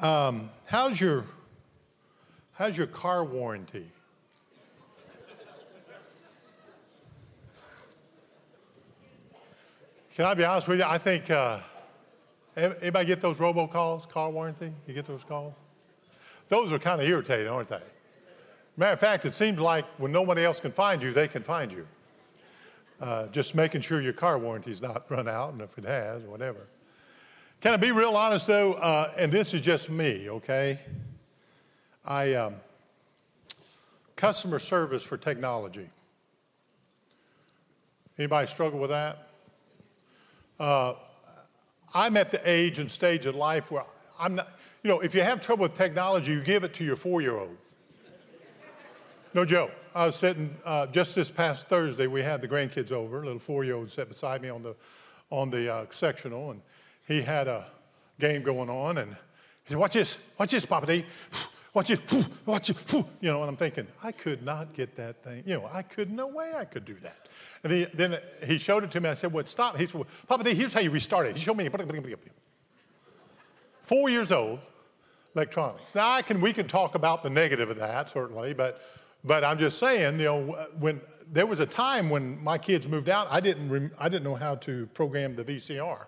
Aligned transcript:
Um, 0.00 0.48
how's 0.64 0.98
your 0.98 1.26
how's 2.52 2.78
your 2.78 2.86
car 2.86 3.22
warranty? 3.22 3.84
Can 10.14 10.24
I 10.24 10.32
be 10.32 10.44
honest 10.44 10.68
with 10.68 10.78
you? 10.78 10.86
I 10.86 10.96
think 10.96 11.30
uh, 11.30 11.60
anybody 12.56 13.06
get 13.06 13.20
those 13.20 13.38
robocalls, 13.38 14.08
car 14.08 14.30
warranty? 14.30 14.72
You 14.86 14.94
get 14.94 15.04
those 15.04 15.22
calls? 15.22 15.52
Those 16.48 16.72
are 16.72 16.78
kind 16.78 17.00
of 17.00 17.06
irritating, 17.06 17.48
aren't 17.48 17.68
they? 17.68 17.80
Matter 18.78 18.94
of 18.94 19.00
fact, 19.00 19.26
it 19.26 19.32
seems 19.32 19.58
like 19.58 19.84
when 19.98 20.12
nobody 20.12 20.44
else 20.44 20.60
can 20.60 20.72
find 20.72 21.02
you, 21.02 21.12
they 21.12 21.28
can 21.28 21.42
find 21.42 21.70
you. 21.70 21.86
Uh, 23.00 23.26
just 23.28 23.54
making 23.54 23.82
sure 23.82 24.00
your 24.00 24.12
car 24.14 24.38
warranty's 24.38 24.80
not 24.80 25.10
run 25.10 25.28
out, 25.28 25.52
and 25.52 25.60
if 25.60 25.76
it 25.76 25.84
has, 25.84 26.22
whatever. 26.22 26.66
Can 27.60 27.74
I 27.74 27.76
be 27.76 27.92
real 27.92 28.16
honest 28.16 28.46
though? 28.46 28.72
Uh, 28.72 29.12
and 29.18 29.30
this 29.30 29.52
is 29.52 29.60
just 29.60 29.90
me, 29.90 30.30
okay? 30.30 30.78
I 32.06 32.32
um, 32.32 32.54
customer 34.16 34.58
service 34.58 35.02
for 35.02 35.18
technology. 35.18 35.90
Anybody 38.16 38.46
struggle 38.46 38.80
with 38.80 38.88
that? 38.88 39.28
Uh, 40.58 40.94
I'm 41.92 42.16
at 42.16 42.30
the 42.30 42.40
age 42.50 42.78
and 42.78 42.90
stage 42.90 43.26
of 43.26 43.34
life 43.34 43.70
where 43.70 43.84
I'm 44.18 44.36
not, 44.36 44.48
you 44.82 44.88
know, 44.88 45.00
if 45.00 45.14
you 45.14 45.20
have 45.20 45.42
trouble 45.42 45.64
with 45.64 45.76
technology, 45.76 46.32
you 46.32 46.42
give 46.42 46.64
it 46.64 46.72
to 46.74 46.84
your 46.84 46.96
four 46.96 47.20
year 47.20 47.36
old. 47.36 47.58
No 49.34 49.44
joke. 49.44 49.70
I 49.94 50.06
was 50.06 50.16
sitting 50.16 50.56
uh, 50.64 50.86
just 50.86 51.14
this 51.14 51.30
past 51.30 51.68
Thursday. 51.68 52.06
We 52.06 52.22
had 52.22 52.40
the 52.40 52.48
grandkids 52.48 52.90
over. 52.90 53.22
A 53.22 53.26
little 53.26 53.38
four-year-old 53.38 53.90
sat 53.90 54.08
beside 54.08 54.40
me 54.40 54.48
on 54.48 54.62
the 54.62 54.74
on 55.30 55.50
the 55.50 55.72
uh, 55.72 55.86
sectional, 55.90 56.50
and 56.50 56.60
he 57.10 57.22
had 57.22 57.48
a 57.48 57.66
game 58.18 58.42
going 58.42 58.70
on. 58.70 58.98
And 58.98 59.12
he 59.64 59.70
said, 59.70 59.78
"Watch 59.78 59.94
this, 59.94 60.24
watch 60.38 60.52
this, 60.52 60.64
Papa 60.64 60.86
D. 60.86 61.04
Watch 61.72 61.86
this, 61.86 62.00
watch 62.46 62.70
it." 62.70 62.76
You 63.20 63.30
know, 63.30 63.42
and 63.42 63.48
I'm 63.48 63.56
thinking, 63.56 63.86
I 64.02 64.10
could 64.10 64.42
not 64.42 64.74
get 64.74 64.96
that 64.96 65.22
thing. 65.22 65.44
You 65.46 65.54
know, 65.54 65.68
I 65.72 65.82
could 65.82 66.10
no 66.10 66.26
way 66.26 66.52
I 66.56 66.64
could 66.64 66.84
do 66.84 66.94
that. 66.94 67.28
And 67.62 67.72
he, 67.72 67.84
then 67.84 68.18
he 68.44 68.58
showed 68.58 68.82
it 68.82 68.90
to 68.92 69.00
me. 69.00 69.08
I 69.08 69.14
said, 69.14 69.32
"What? 69.32 69.44
Well, 69.44 69.46
stop." 69.46 69.76
He 69.76 69.86
said, 69.86 69.94
well, 69.94 70.08
"Papa 70.26 70.42
D, 70.42 70.54
here's 70.54 70.72
how 70.72 70.80
you 70.80 70.90
restart 70.90 71.26
it." 71.26 71.36
He 71.36 71.40
showed 71.40 71.56
me. 71.56 71.68
Four 73.82 74.10
years 74.10 74.32
old, 74.32 74.58
electronics. 75.34 75.94
Now 75.94 76.10
I 76.10 76.22
can 76.22 76.40
we 76.40 76.52
can 76.52 76.66
talk 76.66 76.96
about 76.96 77.22
the 77.22 77.30
negative 77.30 77.70
of 77.70 77.76
that 77.76 78.10
certainly, 78.10 78.52
but 78.52 78.80
but 79.22 79.44
I'm 79.44 79.58
just 79.58 79.78
saying, 79.78 80.18
you 80.18 80.24
know, 80.24 80.40
when 80.78 81.00
there 81.30 81.46
was 81.46 81.60
a 81.60 81.66
time 81.66 82.08
when 82.08 82.42
my 82.42 82.58
kids 82.58 82.88
moved 82.88 83.08
out, 83.08 83.28
I 83.30 83.40
didn't, 83.40 83.92
I 83.98 84.08
didn't 84.08 84.24
know 84.24 84.34
how 84.34 84.54
to 84.56 84.86
program 84.94 85.36
the 85.36 85.44
VCR. 85.44 86.06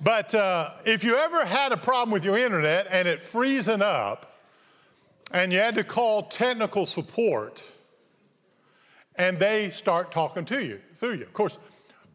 But 0.00 0.34
uh, 0.34 0.70
if 0.84 1.04
you 1.04 1.16
ever 1.16 1.44
had 1.44 1.72
a 1.72 1.76
problem 1.76 2.12
with 2.12 2.24
your 2.24 2.36
internet 2.36 2.86
and 2.90 3.08
it 3.08 3.20
freezing 3.20 3.82
up, 3.82 4.32
and 5.32 5.52
you 5.52 5.58
had 5.58 5.74
to 5.74 5.84
call 5.84 6.24
technical 6.24 6.86
support, 6.86 7.62
and 9.16 9.38
they 9.38 9.70
start 9.70 10.12
talking 10.12 10.44
to 10.44 10.64
you 10.64 10.80
through 10.96 11.14
you. 11.14 11.22
Of 11.22 11.32
course, 11.32 11.58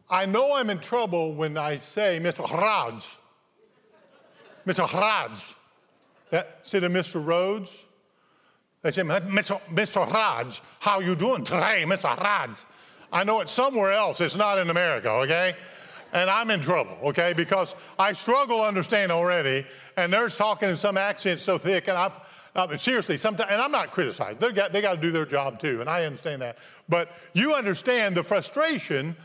I 0.08 0.26
know 0.26 0.56
I'm 0.56 0.70
in 0.70 0.78
trouble 0.78 1.34
when 1.34 1.56
I 1.56 1.78
say 1.78 2.20
Mr. 2.22 2.48
Raj. 2.50 3.04
Mr. 4.66 4.92
Raj. 4.92 5.54
That, 6.30 6.60
of 6.62 6.92
Mr. 6.92 7.24
Rhodes, 7.24 7.82
they 8.80 8.90
say, 8.90 9.02
Mr. 9.02 9.60
Mr. 9.68 10.60
How 10.80 11.00
you 11.00 11.14
doing 11.14 11.44
today, 11.44 11.84
Mr. 11.86 12.16
Raj? 12.16 12.64
I 13.12 13.24
know 13.24 13.40
it's 13.40 13.52
somewhere 13.52 13.92
else. 13.92 14.20
It's 14.20 14.36
not 14.36 14.58
in 14.58 14.70
America, 14.70 15.10
okay? 15.10 15.54
And 16.12 16.28
I'm 16.28 16.50
in 16.50 16.60
trouble, 16.60 16.96
okay? 17.04 17.32
Because 17.34 17.74
I 17.98 18.12
struggle 18.12 18.58
to 18.58 18.64
understand 18.64 19.10
already, 19.10 19.64
and 19.96 20.12
they're 20.12 20.28
talking 20.28 20.68
in 20.68 20.76
some 20.76 20.98
accent 20.98 21.40
so 21.40 21.56
thick, 21.56 21.88
and 21.88 21.96
I've, 21.96 22.48
uh, 22.54 22.76
seriously, 22.76 23.16
sometimes, 23.16 23.50
and 23.50 23.62
I'm 23.62 23.72
not 23.72 23.90
criticizing. 23.90 24.38
They 24.38 24.52
got, 24.52 24.72
they 24.72 24.82
got 24.82 24.96
to 24.96 25.00
do 25.00 25.10
their 25.10 25.24
job 25.24 25.58
too, 25.58 25.80
and 25.80 25.88
I 25.88 26.04
understand 26.04 26.42
that. 26.42 26.58
But 26.88 27.10
you 27.32 27.54
understand 27.54 28.14
the 28.14 28.22
frustration 28.22 29.16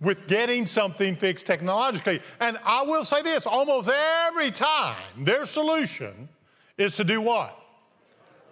with 0.00 0.28
getting 0.28 0.66
something 0.66 1.16
fixed 1.16 1.46
technologically. 1.46 2.20
And 2.40 2.58
I 2.64 2.84
will 2.84 3.04
say 3.04 3.22
this 3.22 3.46
almost 3.46 3.88
every 4.28 4.50
time, 4.50 4.96
their 5.18 5.46
solution 5.46 6.28
is 6.76 6.96
to 6.96 7.04
do 7.04 7.20
what? 7.20 7.58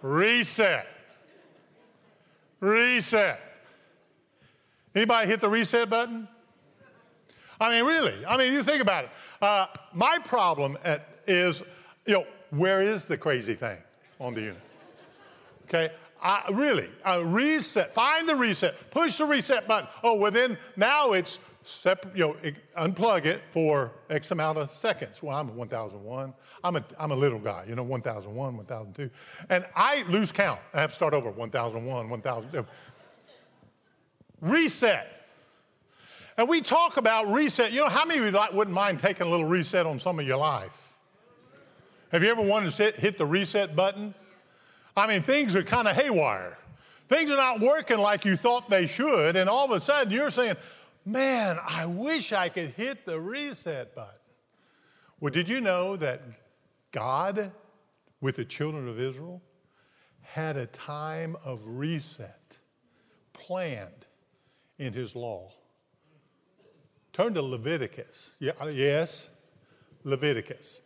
Reset. 0.01 0.87
Reset. 2.59 3.39
Anybody 4.95 5.27
hit 5.27 5.41
the 5.41 5.49
reset 5.49 5.89
button? 5.89 6.27
I 7.59 7.69
mean, 7.69 7.85
really. 7.85 8.13
I 8.27 8.37
mean, 8.37 8.53
you 8.53 8.63
think 8.63 8.81
about 8.81 9.05
it. 9.05 9.09
Uh, 9.41 9.67
my 9.93 10.17
problem 10.23 10.77
at, 10.83 11.07
is, 11.25 11.63
you 12.05 12.13
know, 12.13 12.25
where 12.51 12.81
is 12.81 13.07
the 13.07 13.17
crazy 13.17 13.55
thing 13.55 13.77
on 14.19 14.33
the 14.33 14.41
unit? 14.41 14.61
Okay, 15.65 15.89
I, 16.21 16.43
really, 16.53 16.87
reset. 17.23 17.93
Find 17.93 18.27
the 18.27 18.35
reset. 18.35 18.91
Push 18.91 19.17
the 19.17 19.25
reset 19.25 19.67
button. 19.67 19.89
Oh, 20.03 20.17
well 20.19 20.31
then 20.31 20.57
now 20.75 21.13
it's 21.13 21.39
separate. 21.63 22.15
You 22.15 22.27
know, 22.27 22.51
unplug 22.77 23.25
it 23.25 23.41
for 23.51 23.91
X 24.09 24.31
amount 24.31 24.59
of 24.59 24.69
seconds. 24.69 25.23
Well, 25.23 25.37
I'm 25.37 25.49
a 25.49 25.53
1,001. 25.53 26.33
I'm 26.63 26.75
a, 26.75 26.85
I'm 26.99 27.11
a 27.11 27.15
little 27.15 27.39
guy, 27.39 27.65
you 27.67 27.75
know, 27.75 27.83
1001, 27.83 28.57
1002. 28.57 29.09
And 29.49 29.65
I 29.75 30.03
lose 30.07 30.31
count. 30.31 30.59
I 30.73 30.81
have 30.81 30.91
to 30.91 30.95
start 30.95 31.13
over 31.13 31.29
1001, 31.29 32.09
1002. 32.09 32.65
Reset. 34.41 35.14
And 36.37 36.49
we 36.49 36.61
talk 36.61 36.97
about 36.97 37.31
reset. 37.31 37.71
You 37.71 37.79
know, 37.79 37.89
how 37.89 38.05
many 38.05 38.25
of 38.25 38.33
you 38.33 38.39
wouldn't 38.57 38.75
mind 38.75 38.99
taking 38.99 39.27
a 39.27 39.29
little 39.29 39.45
reset 39.45 39.85
on 39.85 39.99
some 39.99 40.19
of 40.19 40.27
your 40.27 40.37
life? 40.37 40.97
Have 42.11 42.23
you 42.23 42.29
ever 42.29 42.41
wanted 42.41 42.71
to 42.71 42.91
hit 42.91 43.17
the 43.17 43.25
reset 43.25 43.75
button? 43.75 44.13
I 44.97 45.07
mean, 45.07 45.21
things 45.21 45.55
are 45.55 45.63
kind 45.63 45.87
of 45.87 45.95
haywire. 45.95 46.57
Things 47.07 47.29
are 47.29 47.37
not 47.37 47.59
working 47.59 47.99
like 47.99 48.25
you 48.25 48.35
thought 48.35 48.69
they 48.69 48.87
should, 48.87 49.35
and 49.35 49.49
all 49.49 49.65
of 49.65 49.71
a 49.71 49.79
sudden 49.79 50.11
you're 50.11 50.31
saying, 50.31 50.55
Man, 51.07 51.59
I 51.69 51.85
wish 51.85 52.33
I 52.33 52.49
could 52.49 52.71
hit 52.71 53.05
the 53.05 53.19
reset 53.19 53.93
button. 53.93 54.13
Well, 55.19 55.31
did 55.31 55.47
you 55.47 55.61
know 55.61 55.95
that 55.97 56.21
God, 56.91 57.51
with 58.21 58.37
the 58.37 58.45
children 58.45 58.87
of 58.87 58.99
Israel, 58.99 59.41
had 60.21 60.57
a 60.57 60.65
time 60.65 61.35
of 61.45 61.61
reset 61.67 62.59
planned 63.33 64.05
in 64.79 64.93
his 64.93 65.15
law. 65.15 65.51
Turn 67.15 67.33
to 67.35 67.41
Leviticus. 67.41 68.35
Yeah, 68.41 68.51
uh, 68.59 68.65
yes, 68.65 69.29
Leviticus. 70.03 70.81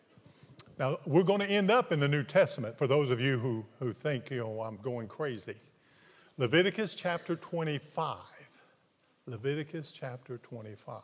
Now, 0.78 1.00
we're 1.08 1.24
going 1.24 1.40
to 1.40 1.50
end 1.50 1.72
up 1.72 1.92
in 1.92 2.00
the 2.00 2.08
New 2.08 2.22
Testament 2.22 2.78
for 2.78 2.86
those 2.86 3.10
of 3.10 3.20
you 3.20 3.40
who, 3.40 3.66
who 3.80 3.92
think, 3.92 4.30
you 4.30 4.38
know, 4.38 4.62
I'm 4.62 4.78
going 4.78 5.08
crazy. 5.08 5.56
Leviticus 6.38 6.94
chapter 6.94 7.36
25. 7.36 8.18
Leviticus 9.26 9.92
chapter 9.92 10.38
25. 10.38 11.02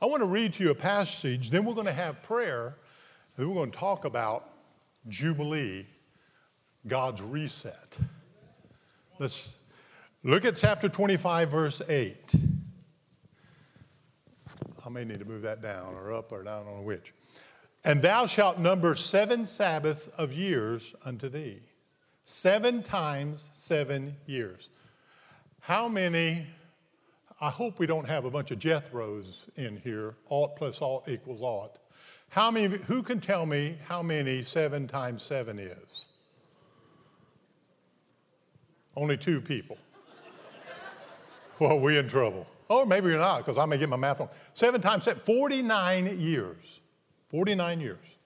I 0.00 0.06
want 0.06 0.22
to 0.22 0.26
read 0.26 0.54
to 0.54 0.64
you 0.64 0.70
a 0.70 0.74
passage, 0.74 1.50
then 1.50 1.66
we're 1.66 1.74
going 1.74 1.84
to 1.84 1.92
have 1.92 2.22
prayer, 2.22 2.78
and 3.36 3.46
we're 3.46 3.54
going 3.54 3.70
to 3.70 3.78
talk 3.78 4.06
about 4.06 4.48
Jubilee, 5.08 5.84
God's 6.86 7.20
reset. 7.20 7.98
Let's 9.18 9.56
look 10.22 10.46
at 10.46 10.56
chapter 10.56 10.88
25, 10.88 11.50
verse 11.50 11.82
8. 11.86 12.34
I 14.86 14.88
may 14.88 15.04
need 15.04 15.18
to 15.18 15.24
move 15.24 15.42
that 15.42 15.60
down 15.60 15.94
or 15.94 16.12
up 16.12 16.30
or 16.30 16.44
down 16.44 16.68
on 16.68 16.84
which. 16.84 17.12
And 17.84 18.00
thou 18.00 18.26
shalt 18.26 18.60
number 18.60 18.94
seven 18.94 19.44
Sabbaths 19.44 20.08
of 20.16 20.32
years 20.32 20.94
unto 21.04 21.28
thee. 21.28 21.58
Seven 22.24 22.82
times 22.82 23.48
seven 23.52 24.16
years. 24.26 24.68
How 25.60 25.88
many? 25.88 26.46
I 27.40 27.50
hope 27.50 27.78
we 27.78 27.86
don't 27.86 28.06
have 28.06 28.24
a 28.24 28.30
bunch 28.30 28.52
of 28.52 28.60
Jethros 28.60 29.48
in 29.56 29.76
here. 29.76 30.14
Alt 30.30 30.56
plus 30.56 30.80
alt 30.80 31.08
equals 31.08 31.42
alt. 31.42 31.78
How 32.28 32.50
many, 32.50 32.76
who 32.76 33.02
can 33.02 33.20
tell 33.20 33.44
me 33.44 33.76
how 33.86 34.02
many 34.02 34.42
seven 34.42 34.86
times 34.86 35.22
seven 35.22 35.58
is? 35.58 36.08
Only 38.96 39.16
two 39.16 39.40
people. 39.40 39.78
well, 41.58 41.78
we 41.78 41.98
in 41.98 42.08
trouble. 42.08 42.46
Or 42.68 42.82
oh, 42.82 42.84
maybe 42.84 43.08
you're 43.08 43.18
not, 43.18 43.38
because 43.38 43.58
I 43.58 43.66
may 43.66 43.78
get 43.78 43.88
my 43.88 43.96
math 43.96 44.20
wrong. 44.20 44.28
Seven 44.52 44.80
times 44.80 45.04
seven, 45.04 45.20
49 45.20 46.18
years. 46.18 46.80
49 47.28 47.80
years. 47.80 48.16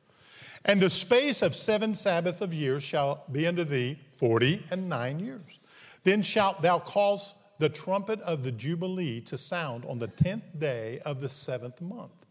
And 0.64 0.80
the 0.80 0.90
space 0.90 1.42
of 1.42 1.54
seven 1.54 1.94
Sabbath 1.94 2.40
of 2.40 2.52
years 2.52 2.82
shall 2.82 3.24
be 3.30 3.46
unto 3.46 3.64
thee 3.64 3.98
forty 4.12 4.62
and 4.70 4.88
nine 4.88 5.18
years. 5.18 5.58
Then 6.04 6.22
shalt 6.22 6.60
thou 6.60 6.78
cause 6.78 7.34
the 7.58 7.68
trumpet 7.68 8.20
of 8.20 8.42
the 8.42 8.52
Jubilee 8.52 9.20
to 9.22 9.38
sound 9.38 9.84
on 9.86 9.98
the 9.98 10.08
tenth 10.08 10.58
day 10.58 11.00
of 11.04 11.20
the 11.20 11.28
seventh 11.28 11.80
month. 11.80 12.26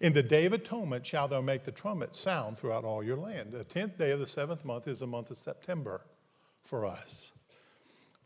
In 0.00 0.12
the 0.12 0.22
day 0.22 0.46
of 0.46 0.52
atonement 0.52 1.06
shall 1.06 1.28
thou 1.28 1.40
make 1.40 1.64
the 1.64 1.72
trumpet 1.72 2.14
sound 2.16 2.58
throughout 2.58 2.84
all 2.84 3.02
your 3.02 3.16
land. 3.16 3.52
The 3.52 3.64
tenth 3.64 3.98
day 3.98 4.10
of 4.10 4.20
the 4.20 4.26
seventh 4.26 4.64
month 4.64 4.86
is 4.86 5.00
the 5.00 5.06
month 5.06 5.30
of 5.30 5.36
September 5.36 6.02
for 6.62 6.86
us. 6.86 7.32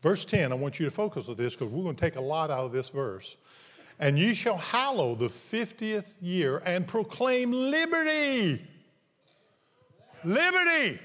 Verse 0.01 0.23
10, 0.25 0.51
I 0.51 0.55
want 0.55 0.79
you 0.79 0.85
to 0.85 0.91
focus 0.91 1.27
on 1.27 1.35
this 1.35 1.55
because 1.55 1.71
we're 1.71 1.83
going 1.83 1.95
to 1.95 2.01
take 2.01 2.15
a 2.15 2.21
lot 2.21 2.51
out 2.51 2.65
of 2.65 2.71
this 2.71 2.89
verse. 2.89 3.37
And 3.99 4.17
ye 4.17 4.33
shall 4.33 4.57
hallow 4.57 5.13
the 5.13 5.27
fiftieth 5.27 6.15
year 6.21 6.61
and 6.65 6.87
proclaim 6.87 7.51
liberty. 7.51 8.65
liberty 10.23 10.99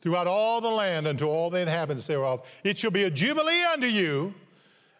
throughout 0.00 0.26
all 0.26 0.60
the 0.60 0.68
land 0.68 1.06
unto 1.06 1.26
all 1.26 1.48
the 1.48 1.60
inhabitants 1.60 2.08
thereof. 2.08 2.44
It 2.64 2.76
shall 2.76 2.90
be 2.90 3.04
a 3.04 3.10
jubilee 3.10 3.62
unto 3.72 3.86
you, 3.86 4.34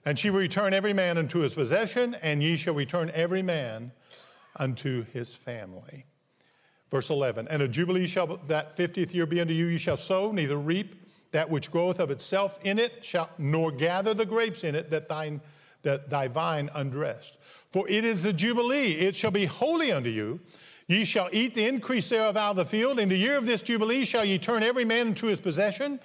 and 0.05 0.17
she 0.17 0.31
will 0.31 0.39
return 0.39 0.73
every 0.73 0.93
man 0.93 1.19
unto 1.19 1.41
his 1.41 1.55
possession, 1.55 2.17
and 2.23 2.41
ye 2.41 2.57
shall 2.57 2.75
return 2.75 3.11
every 3.13 3.43
man 3.43 3.91
unto 4.57 5.05
his 5.07 5.35
family. 5.35 6.07
Verse 6.93 7.09
11, 7.09 7.49
and 7.49 7.63
a 7.63 7.69
jubilee 7.69 8.07
shall 8.07 8.37
that 8.49 8.77
fiftieth 8.77 9.15
year 9.15 9.25
be 9.25 9.41
unto 9.41 9.55
you, 9.55 9.65
you 9.65 9.79
shall 9.79 9.97
sow, 9.97 10.31
neither 10.31 10.59
reap 10.59 10.95
that 11.31 11.49
which 11.49 11.71
groweth 11.71 11.99
of 11.99 12.11
itself 12.11 12.59
in 12.67 12.79
it, 12.79 13.03
shall, 13.03 13.31
nor 13.39 13.73
gather 13.73 14.13
the 14.13 14.27
grapes 14.27 14.63
in 14.63 14.75
it, 14.75 14.91
that, 14.91 15.09
thine, 15.09 15.41
that 15.85 16.11
thy 16.11 16.29
vine 16.29 16.69
undressed. 16.75 17.39
For 17.71 17.89
it 17.89 18.05
is 18.05 18.25
the 18.25 18.33
jubilee, 18.35 18.93
it 18.93 19.17
shall 19.17 19.31
be 19.31 19.47
holy 19.47 19.91
unto 19.91 20.11
you. 20.11 20.39
Ye 20.87 21.07
shall 21.07 21.31
eat 21.33 21.55
the 21.55 21.67
increase 21.67 22.11
thereof 22.11 22.37
out 22.37 22.51
of 22.51 22.57
the 22.57 22.67
field. 22.67 23.01
In 23.01 23.09
the 23.09 23.17
year 23.17 23.39
of 23.39 23.47
this 23.47 23.63
jubilee 23.63 24.05
shall 24.05 24.27
ye 24.27 24.37
turn 24.37 24.63
every 24.63 24.85
man 24.85 25.07
into 25.07 25.29
his 25.29 25.41
possession. 25.41 25.99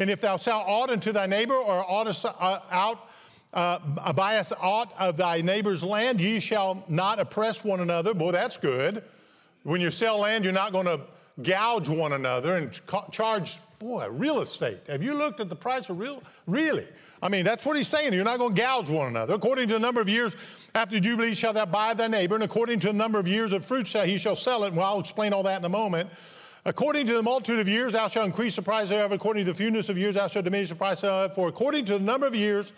And 0.00 0.10
if 0.10 0.20
thou 0.20 0.38
sell 0.38 0.64
aught 0.66 0.90
unto 0.90 1.12
thy 1.12 1.26
neighbor, 1.26 1.54
or 1.54 1.88
aught 1.88 2.24
uh, 2.24 2.58
out 2.68 3.08
uh, 3.54 4.12
buyest 4.12 4.54
aught 4.60 4.92
of 4.98 5.16
thy 5.16 5.40
neighbor's 5.40 5.84
land, 5.84 6.20
ye 6.20 6.40
shall 6.40 6.84
not 6.88 7.20
oppress 7.20 7.62
one 7.62 7.78
another. 7.78 8.12
Boy, 8.12 8.32
that's 8.32 8.56
good. 8.56 9.04
When 9.62 9.80
you 9.80 9.90
sell 9.90 10.18
land, 10.18 10.44
you're 10.44 10.52
not 10.52 10.72
going 10.72 10.86
to 10.86 11.00
gouge 11.42 11.88
one 11.88 12.12
another 12.12 12.56
and 12.56 12.80
charge, 13.10 13.56
boy, 13.78 14.08
real 14.10 14.40
estate. 14.40 14.78
Have 14.88 15.02
you 15.02 15.14
looked 15.14 15.40
at 15.40 15.48
the 15.48 15.56
price 15.56 15.88
of 15.88 15.98
real? 15.98 16.22
Really? 16.46 16.86
I 17.22 17.28
mean, 17.28 17.44
that's 17.44 17.64
what 17.64 17.76
he's 17.76 17.88
saying. 17.88 18.12
You're 18.12 18.24
not 18.24 18.38
going 18.38 18.54
to 18.54 18.60
gouge 18.60 18.88
one 18.88 19.08
another. 19.08 19.34
According 19.34 19.68
to 19.68 19.74
the 19.74 19.80
number 19.80 20.00
of 20.00 20.08
years 20.08 20.34
after 20.74 20.98
Jubilee 20.98 21.34
shall 21.34 21.52
thou 21.52 21.66
buy 21.66 21.94
thy 21.94 22.08
neighbor, 22.08 22.34
and 22.34 22.42
according 22.42 22.80
to 22.80 22.88
the 22.88 22.92
number 22.92 23.18
of 23.18 23.28
years 23.28 23.52
of 23.52 23.64
fruit 23.64 23.86
he 23.86 24.18
shall 24.18 24.36
sell 24.36 24.64
it. 24.64 24.72
Well, 24.72 24.84
I'll 24.84 25.00
explain 25.00 25.32
all 25.32 25.44
that 25.44 25.60
in 25.60 25.64
a 25.64 25.68
moment. 25.68 26.10
According 26.64 27.06
to 27.08 27.14
the 27.14 27.22
multitude 27.22 27.60
of 27.60 27.68
years, 27.68 27.92
thou 27.92 28.08
shalt 28.08 28.26
increase 28.26 28.56
the 28.56 28.62
price 28.62 28.88
thereof. 28.88 29.12
According 29.12 29.44
to 29.46 29.52
the 29.52 29.56
fewness 29.56 29.88
of 29.88 29.98
years, 29.98 30.14
thou 30.14 30.28
shalt 30.28 30.44
diminish 30.44 30.68
the 30.68 30.74
price 30.74 31.00
thereof. 31.00 31.34
For 31.34 31.48
according 31.48 31.86
to 31.86 31.98
the 31.98 32.04
number 32.04 32.26
of 32.26 32.34
years 32.34 32.72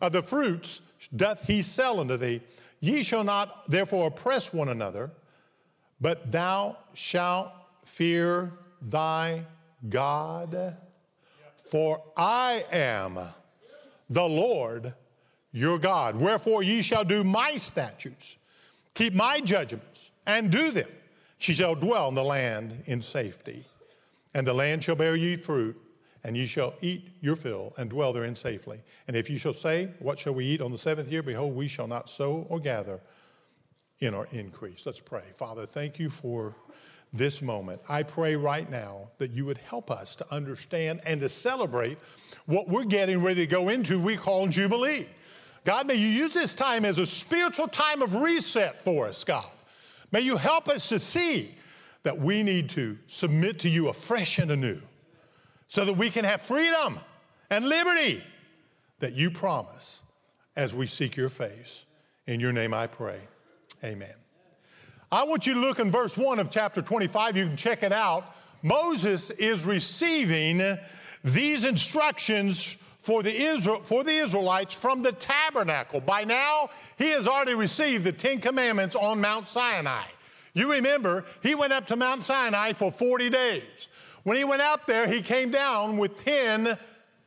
of 0.00 0.12
the 0.12 0.22
fruits 0.22 0.80
doth 1.14 1.46
he 1.46 1.62
sell 1.62 2.00
unto 2.00 2.16
thee. 2.16 2.40
Ye 2.80 3.02
shall 3.02 3.24
not 3.24 3.70
therefore 3.70 4.08
oppress 4.08 4.52
one 4.52 4.68
another, 4.68 5.10
but 6.00 6.30
thou 6.30 6.76
shalt 6.94 7.50
fear 7.84 8.52
thy 8.80 9.44
God. 9.88 10.76
For 11.56 12.02
I 12.16 12.64
am 12.70 13.18
the 14.08 14.24
Lord 14.24 14.94
your 15.52 15.78
God. 15.78 16.16
Wherefore 16.16 16.62
ye 16.62 16.82
shall 16.82 17.04
do 17.04 17.24
my 17.24 17.56
statutes, 17.56 18.36
keep 18.94 19.14
my 19.14 19.40
judgments, 19.40 20.10
and 20.26 20.50
do 20.50 20.70
them. 20.70 20.88
She 21.38 21.54
shall 21.54 21.74
dwell 21.74 22.08
in 22.08 22.14
the 22.14 22.24
land 22.24 22.82
in 22.86 23.02
safety, 23.02 23.64
and 24.34 24.46
the 24.46 24.54
land 24.54 24.84
shall 24.84 24.96
bear 24.96 25.16
ye 25.16 25.36
fruit, 25.36 25.80
and 26.24 26.36
ye 26.36 26.46
shall 26.46 26.74
eat 26.80 27.08
your 27.20 27.36
fill 27.36 27.72
and 27.78 27.90
dwell 27.90 28.12
therein 28.12 28.34
safely. 28.34 28.80
And 29.06 29.16
if 29.16 29.30
ye 29.30 29.38
shall 29.38 29.54
say, 29.54 29.90
What 29.98 30.18
shall 30.18 30.34
we 30.34 30.44
eat 30.44 30.60
on 30.60 30.72
the 30.72 30.78
seventh 30.78 31.10
year? 31.10 31.22
Behold, 31.22 31.54
we 31.54 31.68
shall 31.68 31.86
not 31.86 32.08
sow 32.08 32.46
or 32.48 32.58
gather 32.58 33.00
in 34.00 34.14
our 34.14 34.26
increase. 34.30 34.84
Let's 34.84 35.00
pray. 35.00 35.24
Father, 35.34 35.66
thank 35.66 35.98
you 35.98 36.10
for 36.10 36.54
this 37.12 37.40
moment. 37.40 37.80
I 37.88 38.02
pray 38.02 38.36
right 38.36 38.70
now 38.70 39.08
that 39.18 39.30
you 39.30 39.44
would 39.46 39.58
help 39.58 39.90
us 39.90 40.16
to 40.16 40.34
understand 40.34 41.00
and 41.06 41.20
to 41.20 41.28
celebrate 41.28 41.98
what 42.46 42.68
we're 42.68 42.84
getting 42.84 43.22
ready 43.22 43.46
to 43.46 43.50
go 43.50 43.68
into, 43.68 44.02
we 44.02 44.16
call 44.16 44.46
Jubilee. 44.48 45.06
God, 45.64 45.86
may 45.86 45.94
you 45.94 46.08
use 46.08 46.34
this 46.34 46.54
time 46.54 46.84
as 46.84 46.98
a 46.98 47.06
spiritual 47.06 47.68
time 47.68 48.02
of 48.02 48.14
reset 48.14 48.84
for 48.84 49.06
us, 49.06 49.24
God. 49.24 49.50
May 50.12 50.20
you 50.20 50.36
help 50.36 50.68
us 50.68 50.88
to 50.90 50.98
see 50.98 51.50
that 52.04 52.18
we 52.18 52.42
need 52.42 52.70
to 52.70 52.96
submit 53.08 53.58
to 53.60 53.68
you 53.68 53.88
afresh 53.88 54.38
and 54.38 54.50
anew 54.50 54.80
so 55.66 55.84
that 55.84 55.94
we 55.94 56.10
can 56.10 56.24
have 56.24 56.40
freedom 56.40 57.00
and 57.50 57.68
liberty 57.68 58.22
that 59.00 59.14
you 59.14 59.30
promise 59.30 60.02
as 60.54 60.74
we 60.74 60.86
seek 60.86 61.16
your 61.16 61.28
face. 61.28 61.84
In 62.26 62.38
your 62.40 62.52
name 62.52 62.72
I 62.72 62.86
pray. 62.86 63.18
Amen. 63.84 64.14
I 65.12 65.24
want 65.24 65.46
you 65.46 65.54
to 65.54 65.60
look 65.60 65.78
in 65.78 65.90
verse 65.90 66.16
1 66.16 66.38
of 66.38 66.50
chapter 66.50 66.82
25. 66.82 67.36
You 67.36 67.46
can 67.46 67.56
check 67.56 67.82
it 67.82 67.92
out. 67.92 68.34
Moses 68.62 69.30
is 69.30 69.64
receiving 69.64 70.60
these 71.22 71.64
instructions 71.64 72.76
for 72.98 73.22
the, 73.22 73.32
Israel, 73.32 73.80
for 73.82 74.02
the 74.02 74.10
Israelites 74.10 74.74
from 74.74 75.02
the 75.02 75.12
tabernacle. 75.12 76.00
By 76.00 76.24
now, 76.24 76.70
he 76.98 77.10
has 77.10 77.28
already 77.28 77.54
received 77.54 78.02
the 78.02 78.10
Ten 78.12 78.40
Commandments 78.40 78.96
on 78.96 79.20
Mount 79.20 79.46
Sinai. 79.46 80.02
You 80.54 80.72
remember, 80.72 81.24
he 81.42 81.54
went 81.54 81.72
up 81.72 81.86
to 81.88 81.96
Mount 81.96 82.24
Sinai 82.24 82.72
for 82.72 82.90
40 82.90 83.30
days. 83.30 83.88
When 84.24 84.36
he 84.36 84.42
went 84.42 84.62
out 84.62 84.88
there, 84.88 85.06
he 85.06 85.20
came 85.20 85.50
down 85.50 85.98
with 85.98 86.16
10 86.24 86.76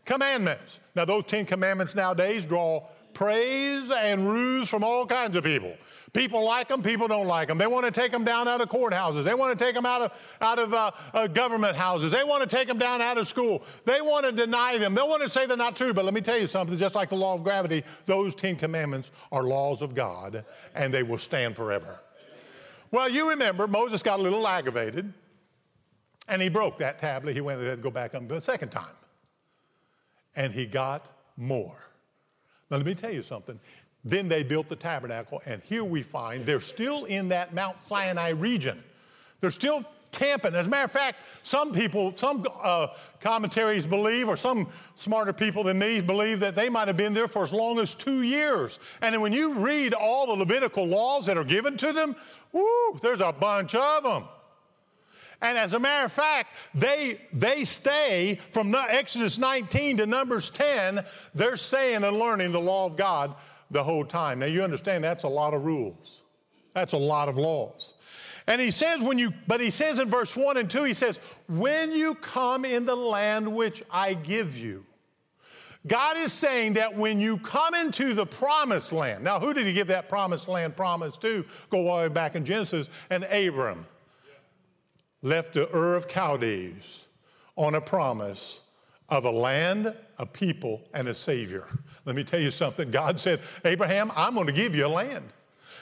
commandments. 0.03 0.81
Now, 0.95 1.05
those 1.05 1.23
10 1.25 1.45
commandments 1.45 1.95
nowadays 1.95 2.45
draw 2.45 2.83
praise 3.13 3.91
and 3.91 4.29
ruse 4.29 4.69
from 4.69 4.83
all 4.83 5.05
kinds 5.05 5.37
of 5.37 5.43
people. 5.43 5.75
People 6.13 6.43
like 6.43 6.67
them, 6.67 6.81
people 6.81 7.07
don't 7.07 7.27
like 7.27 7.47
them. 7.47 7.57
They 7.57 7.67
want 7.67 7.85
to 7.85 7.91
take 7.91 8.11
them 8.11 8.23
down 8.23 8.47
out 8.47 8.61
of 8.61 8.69
courthouses. 8.69 9.23
They 9.23 9.35
want 9.35 9.57
to 9.57 9.63
take 9.63 9.75
them 9.75 9.85
out 9.85 10.01
of, 10.01 10.37
out 10.41 10.57
of 10.57 10.73
uh, 10.73 10.91
uh, 11.13 11.27
government 11.27 11.75
houses. 11.75 12.11
They 12.11 12.23
want 12.23 12.47
to 12.47 12.55
take 12.55 12.67
them 12.67 12.79
down 12.79 12.99
out 13.01 13.17
of 13.19 13.27
school. 13.27 13.63
They 13.85 14.01
want 14.01 14.25
to 14.25 14.31
deny 14.31 14.77
them. 14.79 14.95
They 14.95 15.01
want 15.01 15.21
to 15.21 15.29
say 15.29 15.45
they're 15.45 15.55
not 15.55 15.75
true. 15.75 15.93
But 15.93 16.05
let 16.05 16.13
me 16.13 16.21
tell 16.21 16.39
you 16.39 16.47
something 16.47 16.77
just 16.77 16.95
like 16.95 17.09
the 17.09 17.15
law 17.15 17.35
of 17.35 17.43
gravity, 17.43 17.83
those 18.05 18.33
Ten 18.33 18.55
Commandments 18.55 19.11
are 19.31 19.43
laws 19.43 19.83
of 19.83 19.93
God 19.93 20.43
and 20.73 20.91
they 20.91 21.03
will 21.03 21.19
stand 21.19 21.55
forever. 21.55 22.01
Well, 22.91 23.07
you 23.07 23.29
remember 23.29 23.67
Moses 23.67 24.01
got 24.01 24.19
a 24.19 24.23
little 24.23 24.47
aggravated 24.47 25.13
and 26.27 26.41
he 26.41 26.49
broke 26.49 26.77
that 26.77 26.97
tablet. 26.97 27.35
He 27.35 27.41
went 27.41 27.59
and 27.59 27.67
had 27.67 27.77
to 27.77 27.81
go 27.83 27.91
back 27.91 28.15
up 28.15 28.29
a 28.31 28.41
second 28.41 28.69
time. 28.69 28.85
And 30.35 30.53
he 30.53 30.65
got 30.65 31.05
more. 31.37 31.75
Now, 32.71 32.77
let 32.77 32.85
me 32.85 32.95
tell 32.95 33.11
you 33.11 33.23
something. 33.23 33.59
Then 34.05 34.29
they 34.29 34.43
built 34.43 34.69
the 34.69 34.75
tabernacle, 34.75 35.41
and 35.45 35.61
here 35.63 35.83
we 35.83 36.01
find 36.03 36.45
they're 36.45 36.61
still 36.61 37.05
in 37.05 37.29
that 37.29 37.53
Mount 37.53 37.79
Sinai 37.79 38.29
region. 38.29 38.81
They're 39.41 39.49
still 39.49 39.83
camping. 40.11 40.55
As 40.55 40.67
a 40.67 40.69
matter 40.69 40.85
of 40.85 40.91
fact, 40.91 41.19
some 41.43 41.73
people, 41.73 42.15
some 42.15 42.45
uh, 42.61 42.87
commentaries 43.19 43.85
believe, 43.85 44.27
or 44.27 44.37
some 44.37 44.69
smarter 44.95 45.33
people 45.33 45.63
than 45.63 45.79
me 45.79 46.01
believe, 46.01 46.39
that 46.39 46.55
they 46.55 46.69
might 46.69 46.87
have 46.87 46.97
been 46.97 47.13
there 47.13 47.27
for 47.27 47.43
as 47.43 47.53
long 47.53 47.79
as 47.79 47.93
two 47.93 48.21
years. 48.21 48.79
And 49.01 49.21
when 49.21 49.33
you 49.33 49.59
read 49.59 49.93
all 49.93 50.27
the 50.27 50.33
Levitical 50.33 50.85
laws 50.85 51.25
that 51.25 51.37
are 51.37 51.43
given 51.43 51.77
to 51.77 51.93
them, 51.93 52.15
there's 53.01 53.21
a 53.21 53.33
bunch 53.33 53.75
of 53.75 54.03
them. 54.03 54.23
And 55.41 55.57
as 55.57 55.73
a 55.73 55.79
matter 55.79 56.05
of 56.05 56.11
fact, 56.11 56.55
they, 56.75 57.17
they 57.33 57.63
stay 57.63 58.39
from 58.51 58.75
Exodus 58.75 59.37
19 59.37 59.97
to 59.97 60.05
Numbers 60.05 60.49
10, 60.49 60.99
they're 61.33 61.55
saying 61.55 62.03
and 62.03 62.17
learning 62.17 62.51
the 62.51 62.59
law 62.59 62.85
of 62.85 62.97
God 62.97 63.35
the 63.71 63.83
whole 63.83 64.05
time. 64.05 64.39
Now 64.39 64.47
you 64.47 64.63
understand 64.63 65.03
that's 65.03 65.23
a 65.23 65.29
lot 65.29 65.53
of 65.53 65.65
rules. 65.65 66.23
That's 66.73 66.93
a 66.93 66.97
lot 66.97 67.29
of 67.29 67.37
laws. 67.37 67.93
And 68.47 68.59
he 68.59 68.71
says 68.71 68.99
when 69.01 69.19
you 69.19 69.31
but 69.47 69.61
he 69.61 69.69
says 69.69 69.99
in 69.99 70.09
verse 70.09 70.35
1 70.35 70.57
and 70.57 70.69
2 70.69 70.83
he 70.83 70.93
says 70.93 71.19
when 71.47 71.91
you 71.91 72.15
come 72.15 72.65
in 72.65 72.85
the 72.85 72.95
land 72.95 73.53
which 73.53 73.83
I 73.91 74.15
give 74.15 74.57
you. 74.57 74.83
God 75.87 76.17
is 76.17 76.33
saying 76.33 76.73
that 76.73 76.95
when 76.95 77.19
you 77.19 77.37
come 77.37 77.73
into 77.73 78.13
the 78.13 78.25
promised 78.25 78.91
land. 78.91 79.23
Now 79.23 79.39
who 79.39 79.53
did 79.53 79.65
he 79.65 79.73
give 79.73 79.87
that 79.87 80.09
promised 80.09 80.47
land 80.47 80.75
promise 80.75 81.17
to? 81.19 81.45
Go 81.69 81.87
all 81.87 81.97
the 81.97 82.03
way 82.03 82.09
back 82.09 82.35
in 82.35 82.43
Genesis 82.43 82.89
and 83.09 83.23
Abram 83.25 83.85
left 85.21 85.53
the 85.53 85.69
Ur 85.75 85.95
of 85.95 86.07
Chaldees 86.11 87.05
on 87.55 87.75
a 87.75 87.81
promise 87.81 88.61
of 89.09 89.25
a 89.25 89.31
land, 89.31 89.93
a 90.17 90.25
people, 90.25 90.81
and 90.93 91.07
a 91.07 91.13
Savior. 91.13 91.67
Let 92.09 92.15
me 92.15 92.23
tell 92.23 92.39
you 92.39 92.49
something. 92.49 92.89
God 92.89 93.19
said, 93.19 93.39
Abraham, 93.63 94.11
I'm 94.15 94.33
going 94.33 94.47
to 94.47 94.51
give 94.51 94.73
you 94.73 94.87
a 94.87 94.89
land. 94.89 95.25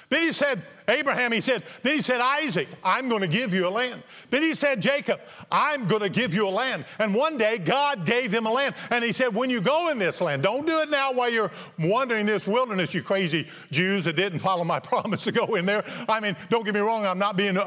Then 0.09 0.23
he 0.23 0.33
said, 0.33 0.61
Abraham, 0.89 1.33
he 1.33 1.41
said, 1.41 1.63
then 1.83 1.95
he 1.95 2.01
said, 2.01 2.21
Isaac, 2.21 2.69
I'm 2.81 3.09
going 3.09 3.21
to 3.21 3.27
give 3.27 3.53
you 3.53 3.67
a 3.67 3.69
land. 3.69 4.01
Then 4.29 4.41
he 4.41 4.53
said, 4.53 4.81
Jacob, 4.81 5.19
I'm 5.51 5.85
going 5.85 6.01
to 6.01 6.09
give 6.09 6.33
you 6.33 6.47
a 6.47 6.49
land. 6.49 6.85
And 6.99 7.13
one 7.13 7.37
day 7.37 7.57
God 7.57 8.05
gave 8.05 8.31
him 8.31 8.45
a 8.45 8.51
land. 8.51 8.73
And 8.89 9.03
he 9.03 9.11
said, 9.11 9.35
when 9.35 9.49
you 9.49 9.59
go 9.59 9.91
in 9.91 9.99
this 9.99 10.21
land, 10.21 10.43
don't 10.43 10.65
do 10.65 10.79
it 10.79 10.89
now 10.89 11.11
while 11.11 11.29
you're 11.29 11.51
wandering 11.77 12.25
this 12.25 12.47
wilderness, 12.47 12.93
you 12.93 13.01
crazy 13.01 13.47
Jews 13.69 14.05
that 14.05 14.15
didn't 14.15 14.39
follow 14.39 14.63
my 14.63 14.79
promise 14.87 15.25
to 15.25 15.33
go 15.33 15.55
in 15.55 15.65
there. 15.65 15.83
I 16.07 16.21
mean, 16.21 16.37
don't 16.49 16.63
get 16.63 16.73
me 16.73 16.79
wrong, 16.79 17.05
I'm 17.05 17.19
not 17.19 17.35
being 17.35 17.57
uh, 17.57 17.65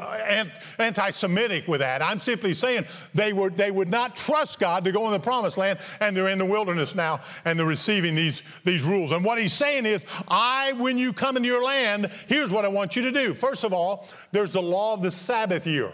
anti 0.79 1.11
Semitic 1.11 1.67
with 1.67 1.81
that. 1.81 2.01
I'm 2.01 2.19
simply 2.19 2.55
saying 2.55 2.85
they, 3.13 3.33
were, 3.33 3.51
they 3.51 3.69
would 3.69 3.89
not 3.89 4.15
trust 4.15 4.59
God 4.59 4.83
to 4.85 4.91
go 4.91 5.05
in 5.05 5.13
the 5.13 5.19
promised 5.19 5.59
land, 5.59 5.77
and 5.99 6.17
they're 6.17 6.29
in 6.29 6.39
the 6.39 6.45
wilderness 6.45 6.95
now, 6.95 7.21
and 7.45 7.59
they're 7.59 7.67
receiving 7.67 8.15
these, 8.15 8.41
these 8.63 8.83
rules. 8.83 9.11
And 9.11 9.23
what 9.23 9.39
he's 9.39 9.53
saying 9.53 9.85
is, 9.85 10.03
I, 10.27 10.73
when 10.73 10.97
you 10.97 11.13
come 11.13 11.37
into 11.37 11.47
your 11.47 11.63
land, 11.63 12.09
here's 12.27 12.49
what 12.49 12.65
I 12.65 12.67
want 12.67 12.95
you 12.95 13.03
to 13.03 13.10
do. 13.11 13.33
First 13.33 13.63
of 13.63 13.73
all, 13.73 14.07
there's 14.31 14.53
the 14.53 14.61
law 14.61 14.93
of 14.93 15.01
the 15.01 15.11
Sabbath 15.11 15.67
year. 15.67 15.93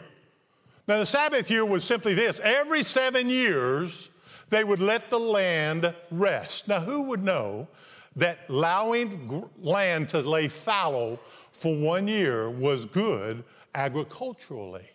Now, 0.88 0.98
the 0.98 1.06
Sabbath 1.06 1.52
year 1.52 1.66
was 1.66 1.84
simply 1.84 2.14
this 2.14 2.40
every 2.42 2.84
seven 2.84 3.30
years, 3.30 4.10
they 4.50 4.64
would 4.64 4.80
let 4.80 5.10
the 5.10 5.20
land 5.20 5.94
rest. 6.12 6.68
Now, 6.68 6.80
who 6.80 7.04
would 7.10 7.24
know 7.24 7.68
that 8.16 8.40
allowing 8.50 9.48
land 9.60 10.10
to 10.10 10.20
lay 10.22 10.48
fallow 10.48 11.20
for 11.52 11.76
one 11.76 12.08
year 12.08 12.50
was 12.50 12.86
good 12.86 13.44
agriculturally. 13.76 14.90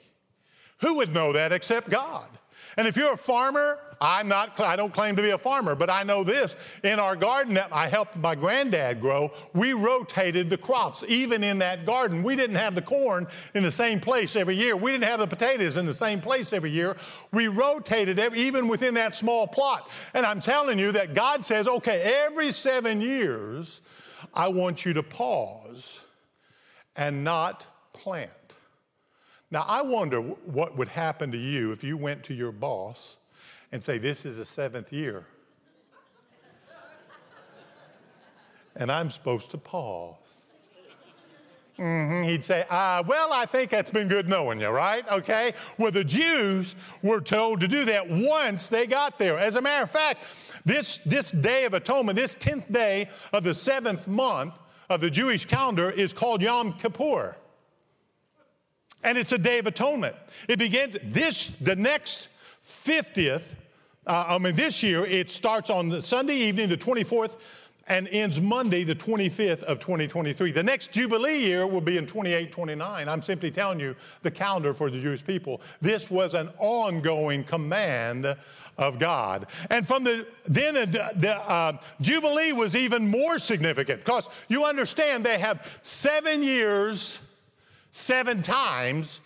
Who 0.80 0.96
would 0.96 1.12
know 1.12 1.32
that 1.32 1.52
except 1.52 1.90
God? 1.90 2.28
And 2.76 2.86
if 2.86 2.96
you're 2.96 3.14
a 3.14 3.18
farmer, 3.18 3.78
I'm 4.00 4.26
not, 4.26 4.60
I 4.60 4.74
don't 4.74 4.92
claim 4.92 5.14
to 5.14 5.22
be 5.22 5.30
a 5.30 5.38
farmer, 5.38 5.76
but 5.76 5.88
I 5.88 6.02
know 6.02 6.24
this. 6.24 6.56
In 6.82 6.98
our 6.98 7.14
garden 7.14 7.54
that 7.54 7.72
I 7.72 7.86
helped 7.86 8.16
my 8.16 8.34
granddad 8.34 9.00
grow, 9.00 9.30
we 9.54 9.74
rotated 9.74 10.50
the 10.50 10.56
crops. 10.56 11.04
Even 11.06 11.44
in 11.44 11.58
that 11.58 11.86
garden, 11.86 12.24
we 12.24 12.34
didn't 12.34 12.56
have 12.56 12.74
the 12.74 12.82
corn 12.82 13.28
in 13.54 13.62
the 13.62 13.70
same 13.70 14.00
place 14.00 14.34
every 14.34 14.56
year. 14.56 14.76
We 14.76 14.90
didn't 14.90 15.04
have 15.04 15.20
the 15.20 15.28
potatoes 15.28 15.76
in 15.76 15.86
the 15.86 15.94
same 15.94 16.20
place 16.20 16.52
every 16.52 16.70
year. 16.70 16.96
We 17.32 17.46
rotated 17.46 18.18
every, 18.18 18.40
even 18.40 18.66
within 18.66 18.94
that 18.94 19.14
small 19.14 19.46
plot. 19.46 19.88
And 20.14 20.26
I'm 20.26 20.40
telling 20.40 20.80
you 20.80 20.90
that 20.92 21.14
God 21.14 21.44
says, 21.44 21.68
okay, 21.68 22.24
every 22.26 22.50
seven 22.50 23.00
years, 23.00 23.82
I 24.34 24.48
want 24.48 24.84
you 24.84 24.94
to 24.94 25.02
pause 25.04 26.00
and 26.96 27.22
not 27.22 27.66
plant. 27.92 28.30
Now, 29.52 29.66
I 29.68 29.82
wonder 29.82 30.18
what 30.22 30.78
would 30.78 30.88
happen 30.88 31.30
to 31.30 31.36
you 31.36 31.72
if 31.72 31.84
you 31.84 31.98
went 31.98 32.24
to 32.24 32.34
your 32.34 32.52
boss 32.52 33.18
and 33.70 33.82
say, 33.82 33.98
This 33.98 34.24
is 34.24 34.38
the 34.38 34.46
seventh 34.46 34.94
year. 34.94 35.26
and 38.74 38.90
I'm 38.90 39.10
supposed 39.10 39.50
to 39.50 39.58
pause. 39.58 40.46
Mm-hmm. 41.78 42.24
He'd 42.24 42.42
say, 42.42 42.64
uh, 42.70 43.02
Well, 43.06 43.28
I 43.30 43.44
think 43.44 43.68
that's 43.68 43.90
been 43.90 44.08
good 44.08 44.26
knowing 44.26 44.58
you, 44.58 44.70
right? 44.70 45.06
Okay? 45.12 45.52
Well, 45.76 45.90
the 45.90 46.04
Jews 46.04 46.74
were 47.02 47.20
told 47.20 47.60
to 47.60 47.68
do 47.68 47.84
that 47.84 48.08
once 48.08 48.70
they 48.70 48.86
got 48.86 49.18
there. 49.18 49.38
As 49.38 49.56
a 49.56 49.60
matter 49.60 49.84
of 49.84 49.90
fact, 49.90 50.24
this, 50.64 50.96
this 51.04 51.30
day 51.30 51.66
of 51.66 51.74
atonement, 51.74 52.16
this 52.16 52.36
10th 52.36 52.72
day 52.72 53.10
of 53.34 53.44
the 53.44 53.54
seventh 53.54 54.08
month 54.08 54.58
of 54.88 55.02
the 55.02 55.10
Jewish 55.10 55.44
calendar, 55.44 55.90
is 55.90 56.14
called 56.14 56.40
Yom 56.40 56.72
Kippur. 56.72 57.36
And 59.02 59.18
it's 59.18 59.32
a 59.32 59.38
day 59.38 59.58
of 59.58 59.66
atonement. 59.66 60.14
It 60.48 60.58
begins 60.58 60.98
this, 61.02 61.56
the 61.56 61.76
next 61.76 62.28
50th, 62.64 63.54
uh, 64.06 64.24
I 64.28 64.38
mean, 64.38 64.56
this 64.56 64.82
year, 64.82 65.04
it 65.04 65.30
starts 65.30 65.70
on 65.70 66.00
Sunday 66.02 66.34
evening, 66.34 66.68
the 66.68 66.76
24th, 66.76 67.38
and 67.88 68.08
ends 68.08 68.40
Monday, 68.40 68.84
the 68.84 68.94
25th 68.94 69.62
of 69.64 69.80
2023. 69.80 70.52
The 70.52 70.62
next 70.62 70.92
Jubilee 70.92 71.40
year 71.40 71.66
will 71.66 71.80
be 71.80 71.98
in 71.98 72.06
28, 72.06 72.52
29. 72.52 73.08
I'm 73.08 73.22
simply 73.22 73.50
telling 73.50 73.80
you 73.80 73.94
the 74.22 74.30
calendar 74.30 74.74
for 74.74 74.90
the 74.90 75.00
Jewish 75.00 75.24
people. 75.24 75.60
This 75.80 76.10
was 76.10 76.34
an 76.34 76.50
ongoing 76.58 77.44
command 77.44 78.36
of 78.78 78.98
God. 78.98 79.46
And 79.70 79.86
from 79.86 80.04
the 80.04 80.26
then 80.44 80.74
the, 80.74 81.12
the 81.16 81.36
uh, 81.36 81.78
Jubilee 82.00 82.52
was 82.52 82.74
even 82.74 83.08
more 83.08 83.38
significant 83.38 84.00
because 84.04 84.28
you 84.48 84.64
understand 84.64 85.24
they 85.24 85.38
have 85.38 85.78
seven 85.82 86.42
years 86.42 87.20
seven 87.92 88.42
times 88.42 89.20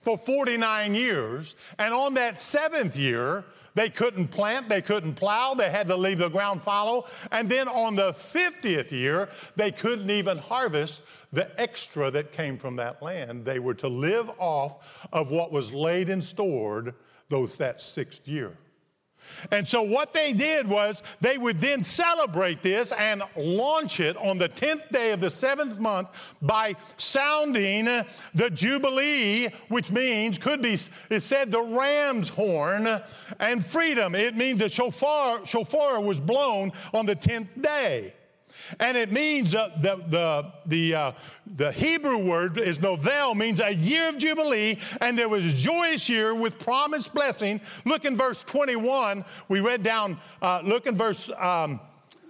for 0.00 0.16
49 0.16 0.94
years. 0.94 1.54
And 1.78 1.92
on 1.92 2.14
that 2.14 2.40
seventh 2.40 2.96
year, 2.96 3.44
they 3.74 3.88
couldn't 3.88 4.28
plant, 4.28 4.68
they 4.68 4.82
couldn't 4.82 5.14
plow, 5.14 5.54
they 5.54 5.70
had 5.70 5.86
to 5.88 5.96
leave 5.96 6.18
the 6.18 6.28
ground 6.28 6.62
fallow. 6.62 7.06
And 7.30 7.48
then 7.48 7.68
on 7.68 7.94
the 7.94 8.12
50th 8.12 8.90
year, 8.90 9.28
they 9.56 9.70
couldn't 9.70 10.10
even 10.10 10.38
harvest 10.38 11.02
the 11.32 11.50
extra 11.60 12.10
that 12.10 12.32
came 12.32 12.58
from 12.58 12.76
that 12.76 13.02
land. 13.02 13.44
They 13.44 13.58
were 13.58 13.74
to 13.74 13.88
live 13.88 14.30
off 14.38 15.06
of 15.12 15.30
what 15.30 15.52
was 15.52 15.72
laid 15.72 16.08
and 16.10 16.22
stored 16.22 16.94
those 17.28 17.56
that 17.56 17.80
sixth 17.80 18.28
year. 18.28 18.56
And 19.50 19.66
so 19.66 19.82
what 19.82 20.12
they 20.12 20.32
did 20.32 20.66
was 20.66 21.02
they 21.20 21.38
would 21.38 21.58
then 21.58 21.84
celebrate 21.84 22.62
this 22.62 22.92
and 22.92 23.22
launch 23.36 24.00
it 24.00 24.16
on 24.16 24.38
the 24.38 24.48
10th 24.48 24.88
day 24.90 25.12
of 25.12 25.20
the 25.20 25.30
seventh 25.30 25.78
month 25.80 26.34
by 26.40 26.74
sounding 26.96 27.86
the 28.34 28.50
Jubilee, 28.52 29.48
which 29.68 29.90
means, 29.90 30.38
could 30.38 30.62
be, 30.62 30.78
it 31.10 31.22
said 31.22 31.50
the 31.50 31.62
ram's 31.62 32.28
horn 32.28 32.86
and 33.40 33.64
freedom. 33.64 34.14
It 34.14 34.36
means 34.36 34.58
the 34.58 34.68
shofar, 34.68 35.44
shofar 35.46 36.00
was 36.00 36.20
blown 36.20 36.72
on 36.92 37.06
the 37.06 37.16
10th 37.16 37.60
day. 37.60 38.14
And 38.80 38.96
it 38.96 39.12
means 39.12 39.54
uh, 39.54 39.70
the, 39.80 39.96
the, 40.08 40.52
the, 40.66 40.94
uh, 40.94 41.12
the 41.56 41.72
Hebrew 41.72 42.18
word 42.18 42.58
is 42.58 42.78
yovel, 42.78 43.34
means 43.34 43.60
a 43.60 43.74
year 43.74 44.08
of 44.08 44.18
Jubilee, 44.18 44.78
and 45.00 45.18
there 45.18 45.28
was 45.28 45.46
a 45.46 45.56
joyous 45.56 46.08
year 46.08 46.34
with 46.34 46.58
promised 46.58 47.14
blessing. 47.14 47.60
Look 47.84 48.04
in 48.04 48.16
verse 48.16 48.44
21. 48.44 49.24
We 49.48 49.60
read 49.60 49.82
down, 49.82 50.18
uh, 50.40 50.62
look 50.64 50.86
in 50.86 50.94
verse. 50.94 51.30
Um, 51.38 51.80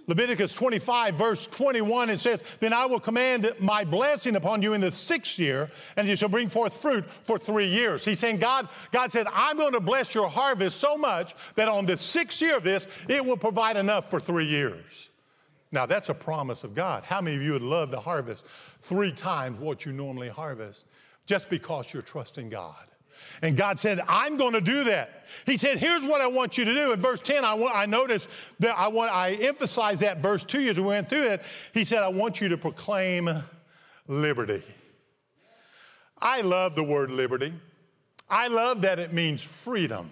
Leviticus 0.07 0.53
25, 0.53 1.15
verse 1.15 1.47
21, 1.47 2.09
it 2.09 2.19
says, 2.19 2.43
Then 2.59 2.73
I 2.73 2.85
will 2.85 2.99
command 2.99 3.53
my 3.59 3.85
blessing 3.85 4.35
upon 4.35 4.61
you 4.61 4.73
in 4.73 4.81
the 4.81 4.91
sixth 4.91 5.39
year, 5.39 5.71
and 5.95 6.07
you 6.07 6.17
shall 6.17 6.27
bring 6.27 6.49
forth 6.49 6.73
fruit 6.73 7.05
for 7.05 7.37
three 7.37 7.67
years. 7.67 8.03
He's 8.03 8.19
saying, 8.19 8.39
God, 8.39 8.67
God 8.91 9.13
said, 9.13 9.27
I'm 9.31 9.57
going 9.57 9.71
to 9.71 9.79
bless 9.79 10.13
your 10.13 10.27
harvest 10.27 10.79
so 10.79 10.97
much 10.97 11.35
that 11.55 11.69
on 11.69 11.85
the 11.85 11.95
sixth 11.95 12.41
year 12.41 12.57
of 12.57 12.63
this, 12.63 13.05
it 13.07 13.23
will 13.23 13.37
provide 13.37 13.77
enough 13.77 14.09
for 14.09 14.19
three 14.19 14.45
years. 14.45 15.09
Now, 15.73 15.87
that's 15.87 16.09
a 16.09 16.13
promise 16.13 16.63
of 16.63 16.75
God. 16.75 17.03
How 17.03 17.19
many 17.19 17.35
of 17.35 17.41
you 17.41 17.53
would 17.53 17.63
love 17.63 17.89
to 17.91 17.99
harvest 17.99 18.45
three 18.45 19.11
times 19.11 19.59
what 19.59 19.87
you 19.87 19.91
normally 19.91 20.29
harvest 20.29 20.85
just 21.25 21.49
because 21.49 21.91
you're 21.91 22.03
trusting 22.03 22.49
God? 22.49 22.75
And 23.41 23.57
God 23.57 23.79
said, 23.79 23.99
I'm 24.07 24.37
going 24.37 24.53
to 24.53 24.61
do 24.61 24.83
that. 24.83 25.25
He 25.47 25.57
said, 25.57 25.79
Here's 25.79 26.03
what 26.03 26.21
I 26.21 26.27
want 26.27 26.59
you 26.59 26.65
to 26.65 26.73
do. 26.75 26.93
In 26.93 26.99
verse 26.99 27.19
10, 27.21 27.43
I, 27.43 27.55
want, 27.55 27.75
I 27.75 27.87
noticed 27.87 28.29
that 28.59 28.77
I, 28.77 28.87
want, 28.87 29.11
I 29.11 29.31
emphasized 29.41 30.01
that 30.01 30.19
verse 30.19 30.43
2 30.43 30.59
as 30.59 30.79
we 30.79 30.85
went 30.85 31.09
through 31.09 31.31
it. 31.31 31.41
He 31.73 31.85
said, 31.85 32.03
I 32.03 32.09
want 32.09 32.39
you 32.39 32.49
to 32.49 32.57
proclaim 32.57 33.27
liberty. 34.07 34.61
I 36.21 36.41
love 36.41 36.75
the 36.75 36.83
word 36.83 37.09
liberty. 37.09 37.51
I 38.29 38.47
love 38.47 38.81
that 38.81 38.99
it 38.99 39.11
means 39.11 39.43
freedom. 39.43 40.11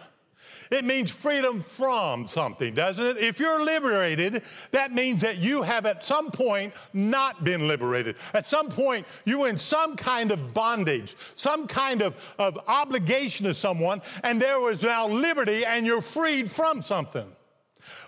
It 0.72 0.86
means 0.86 1.12
freedom 1.12 1.60
from 1.60 2.26
something, 2.26 2.74
doesn't 2.74 3.06
it? 3.06 3.18
If 3.18 3.42
you're 3.42 3.64
liberated, 3.64 4.42
that 4.72 4.94
means 4.94 5.20
that 5.22 5.38
you 5.38 5.64
have 5.64 5.86
at 5.86 6.04
some 6.04 6.32
point 6.32 6.74
not 6.94 7.44
been 7.44 7.68
liberated. 7.68 8.16
At 8.34 8.46
some 8.46 8.70
point, 8.70 9.06
you 9.26 9.42
were 9.42 9.50
in 9.50 9.58
some 9.58 9.98
kind 9.98 10.32
of 10.32 10.54
bondage, 10.54 11.16
some 11.36 11.68
kind 11.68 12.02
of, 12.02 12.36
of 12.40 12.58
obligation 12.68 13.46
to 13.48 13.54
someone, 13.54 14.02
and 14.24 14.42
there 14.42 14.62
was 14.62 14.82
now 14.82 15.10
liberty, 15.10 15.66
and 15.66 15.86
you're 15.86 16.02
freed 16.02 16.50
from 16.50 16.82
something. 16.82 17.28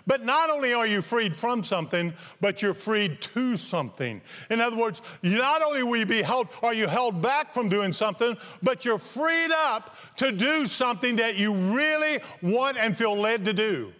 But 0.06 0.24
not 0.24 0.50
only 0.50 0.74
are 0.74 0.86
you 0.86 1.00
freed 1.00 1.34
from 1.34 1.62
something, 1.62 2.12
but 2.40 2.60
you're 2.60 2.74
freed 2.74 3.20
to 3.22 3.56
something. 3.56 4.20
In 4.50 4.60
other 4.60 4.76
words, 4.76 5.00
not 5.22 5.62
only 5.62 5.82
will 5.82 5.96
you 5.96 6.06
be 6.06 6.22
held, 6.22 6.48
are 6.62 6.74
you 6.74 6.86
held 6.86 7.22
back 7.22 7.54
from 7.54 7.68
doing 7.68 7.92
something, 7.92 8.36
but 8.62 8.84
you're 8.84 8.98
freed 8.98 9.50
up 9.50 9.96
to 10.18 10.30
do 10.30 10.66
something 10.66 11.16
that 11.16 11.36
you 11.36 11.54
really 11.54 12.18
want 12.42 12.76
and 12.76 12.94
feel 12.94 13.16
led 13.16 13.44
to 13.46 13.54
do. 13.54 13.92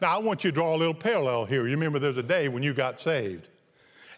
Now, 0.00 0.16
I 0.16 0.18
want 0.18 0.42
you 0.42 0.50
to 0.50 0.54
draw 0.54 0.74
a 0.74 0.78
little 0.78 0.94
parallel 0.94 1.44
here. 1.44 1.68
You 1.68 1.74
remember 1.74 2.00
there's 2.00 2.16
a 2.16 2.24
day 2.24 2.48
when 2.48 2.64
you 2.64 2.74
got 2.74 2.98
saved. 2.98 3.48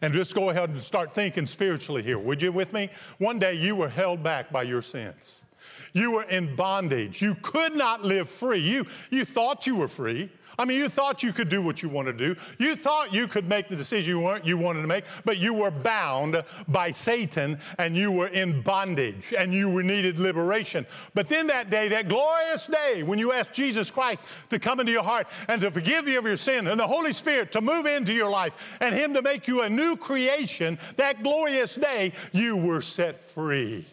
And 0.01 0.15
just 0.15 0.35
go 0.35 0.49
ahead 0.51 0.71
and 0.71 0.81
start 0.81 1.13
thinking 1.13 1.47
spiritually 1.47 2.03
here. 2.03 2.19
Would 2.19 2.41
you 2.41 2.53
with 2.53 2.73
me? 2.73 2.89
One 3.19 3.39
day 3.39 3.55
you 3.55 3.77
were 3.77 3.89
held 3.89 4.23
back 4.23 4.51
by 4.51 4.63
your 4.63 4.83
sins. 4.83 5.45
You 5.93 6.13
were 6.13 6.25
in 6.25 6.57
bondage. 6.57 7.23
You 7.23 7.37
could 7.37 7.77
not 7.77 8.03
live 8.03 8.29
free. 8.29 8.59
You, 8.59 8.87
you 9.11 9.25
thought 9.25 9.67
you 9.67 9.77
were 9.77 9.89
free. 9.89 10.31
I 10.59 10.65
mean, 10.65 10.79
you 10.79 10.89
thought 10.89 11.23
you 11.23 11.33
could 11.33 11.49
do 11.49 11.63
what 11.63 11.83
you 11.83 11.89
want 11.89 12.09
to 12.09 12.13
do. 12.13 12.37
You 12.59 12.77
thought 12.77 13.13
you 13.13 13.27
could 13.27 13.49
make 13.49 13.69
the 13.69 13.77
decision 13.77 14.19
you, 14.19 14.39
you 14.45 14.59
wanted 14.59 14.83
to 14.83 14.89
make, 14.89 15.05
but 15.25 15.39
you 15.39 15.55
were 15.55 15.71
bound 15.71 16.43
by 16.69 16.91
Satan 16.91 17.59
and 17.79 17.97
you 17.97 18.13
were 18.13 18.29
in 18.29 18.61
bondage 18.63 19.35
and 19.37 19.53
you 19.53 19.83
needed 19.83 20.19
liberation. 20.19 20.87
But 21.15 21.29
then 21.29 21.47
that 21.49 21.71
day, 21.71 21.89
that 21.89 22.09
glorious 22.09 22.67
day, 22.67 23.03
when 23.03 23.19
you 23.19 23.33
asked 23.33 23.53
Jesus 23.53 23.91
Christ 23.91 24.21
to 24.51 24.59
come 24.59 24.81
into 24.81 24.93
your 24.93 25.03
heart 25.03 25.27
and 25.49 25.61
to 25.63 25.71
forgive 25.71 26.09
you 26.09 26.19
of 26.19 26.25
your 26.25 26.37
sin 26.37 26.67
and 26.67 26.79
the 26.79 26.87
Holy 26.87 27.13
Spirit 27.13 27.53
to 27.53 27.61
move 27.61 27.87
into 27.87 28.13
your 28.13 28.31
life 28.31 28.79
and 28.81 28.95
Him 28.95 29.15
to 29.15 29.23
make 29.23 29.49
you 29.49 29.63
a 29.63 29.69
new 29.69 29.97
creation, 29.97 30.79
that 30.97 31.23
glorious 31.23 31.75
day, 31.75 32.13
you 32.33 32.57
were 32.57 32.81
set 32.81 33.23
free. 33.23 33.87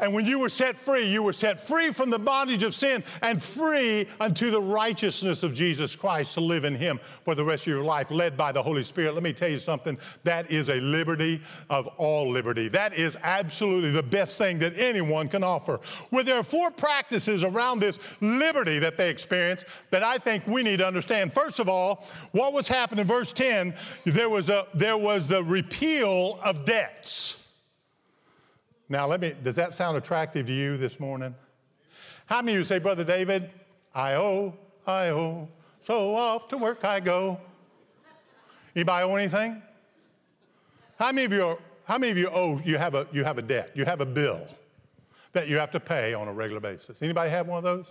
And 0.00 0.14
when 0.14 0.24
you 0.26 0.38
were 0.38 0.48
set 0.48 0.76
free, 0.76 1.10
you 1.10 1.24
were 1.24 1.32
set 1.32 1.58
free 1.58 1.90
from 1.90 2.10
the 2.10 2.20
bondage 2.20 2.62
of 2.62 2.72
sin 2.72 3.02
and 3.20 3.42
free 3.42 4.06
unto 4.20 4.50
the 4.50 4.60
righteousness 4.60 5.42
of 5.42 5.54
Jesus 5.54 5.96
Christ 5.96 6.34
to 6.34 6.40
live 6.40 6.64
in 6.64 6.76
Him 6.76 6.98
for 6.98 7.34
the 7.34 7.44
rest 7.44 7.66
of 7.66 7.72
your 7.72 7.82
life, 7.82 8.12
led 8.12 8.36
by 8.36 8.52
the 8.52 8.62
Holy 8.62 8.84
Spirit. 8.84 9.14
Let 9.14 9.24
me 9.24 9.32
tell 9.32 9.48
you 9.48 9.58
something 9.58 9.98
that 10.22 10.52
is 10.52 10.68
a 10.68 10.80
liberty 10.80 11.40
of 11.68 11.88
all 11.96 12.30
liberty. 12.30 12.68
That 12.68 12.94
is 12.94 13.16
absolutely 13.24 13.90
the 13.90 14.02
best 14.02 14.38
thing 14.38 14.60
that 14.60 14.78
anyone 14.78 15.26
can 15.26 15.42
offer. 15.42 15.80
Well, 16.12 16.22
there 16.22 16.36
are 16.36 16.44
four 16.44 16.70
practices 16.70 17.42
around 17.42 17.80
this 17.80 17.98
liberty 18.20 18.78
that 18.78 18.96
they 18.96 19.10
experience 19.10 19.64
that 19.90 20.04
I 20.04 20.18
think 20.18 20.46
we 20.46 20.62
need 20.62 20.78
to 20.78 20.86
understand. 20.86 21.32
First 21.32 21.58
of 21.58 21.68
all, 21.68 22.06
what 22.30 22.52
was 22.52 22.68
happening 22.68 23.00
in 23.00 23.06
verse 23.08 23.32
10, 23.32 23.74
there 24.04 24.30
was, 24.30 24.48
a, 24.48 24.66
there 24.74 24.96
was 24.96 25.26
the 25.26 25.42
repeal 25.42 26.38
of 26.44 26.64
debts. 26.64 27.47
Now, 28.88 29.06
let 29.06 29.20
me, 29.20 29.34
does 29.42 29.56
that 29.56 29.74
sound 29.74 29.96
attractive 29.96 30.46
to 30.46 30.52
you 30.52 30.76
this 30.76 30.98
morning? 30.98 31.34
How 32.26 32.40
many 32.40 32.52
of 32.54 32.58
you 32.60 32.64
say, 32.64 32.78
Brother 32.78 33.04
David, 33.04 33.50
I 33.94 34.14
owe, 34.14 34.54
I 34.86 35.08
owe, 35.08 35.48
so 35.80 36.14
off 36.14 36.48
to 36.48 36.58
work 36.58 36.84
I 36.84 37.00
go? 37.00 37.40
Anybody 38.74 39.04
owe 39.04 39.16
anything? 39.16 39.62
How 40.98 41.12
many 41.12 41.24
of 41.24 41.32
you, 41.32 41.44
are, 41.44 41.58
how 41.84 41.98
many 41.98 42.10
of 42.10 42.18
you 42.18 42.28
owe, 42.32 42.60
you 42.64 42.78
have, 42.78 42.94
a, 42.94 43.06
you 43.12 43.24
have 43.24 43.38
a 43.38 43.42
debt, 43.42 43.72
you 43.74 43.84
have 43.84 44.00
a 44.00 44.06
bill? 44.06 44.46
that 45.32 45.48
you 45.48 45.58
have 45.58 45.70
to 45.72 45.80
pay 45.80 46.14
on 46.14 46.28
a 46.28 46.32
regular 46.32 46.60
basis. 46.60 47.02
Anybody 47.02 47.30
have 47.30 47.46
one 47.48 47.58
of 47.58 47.64
those? 47.64 47.86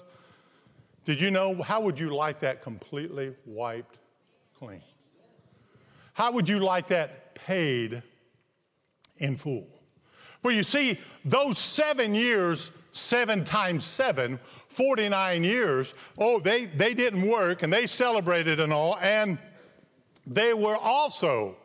Did 1.05 1.21
you 1.21 1.31
know 1.31 1.61
how 1.61 1.81
would 1.81 1.99
you 1.99 2.13
like 2.13 2.39
that 2.39 2.61
completely 2.61 3.33
wiped 3.45 3.97
clean? 4.57 4.81
How 6.13 6.31
would 6.31 6.49
you 6.49 6.59
like 6.59 6.87
that 6.87 7.35
paid 7.35 8.01
in 9.17 9.37
full? 9.37 9.67
Well, 10.43 10.53
you 10.53 10.63
see, 10.63 10.99
those 11.25 11.57
seven 11.57 12.15
years, 12.15 12.71
seven 12.91 13.43
times 13.43 13.85
seven, 13.85 14.37
49 14.67 15.43
years, 15.43 15.93
oh, 16.17 16.39
they, 16.39 16.65
they 16.65 16.93
didn't 16.93 17.27
work 17.27 17.63
and 17.63 17.71
they 17.71 17.87
celebrated 17.87 18.59
and 18.59 18.71
all, 18.71 18.97
and 19.01 19.37
they 20.25 20.53
were 20.53 20.77
also 20.77 21.55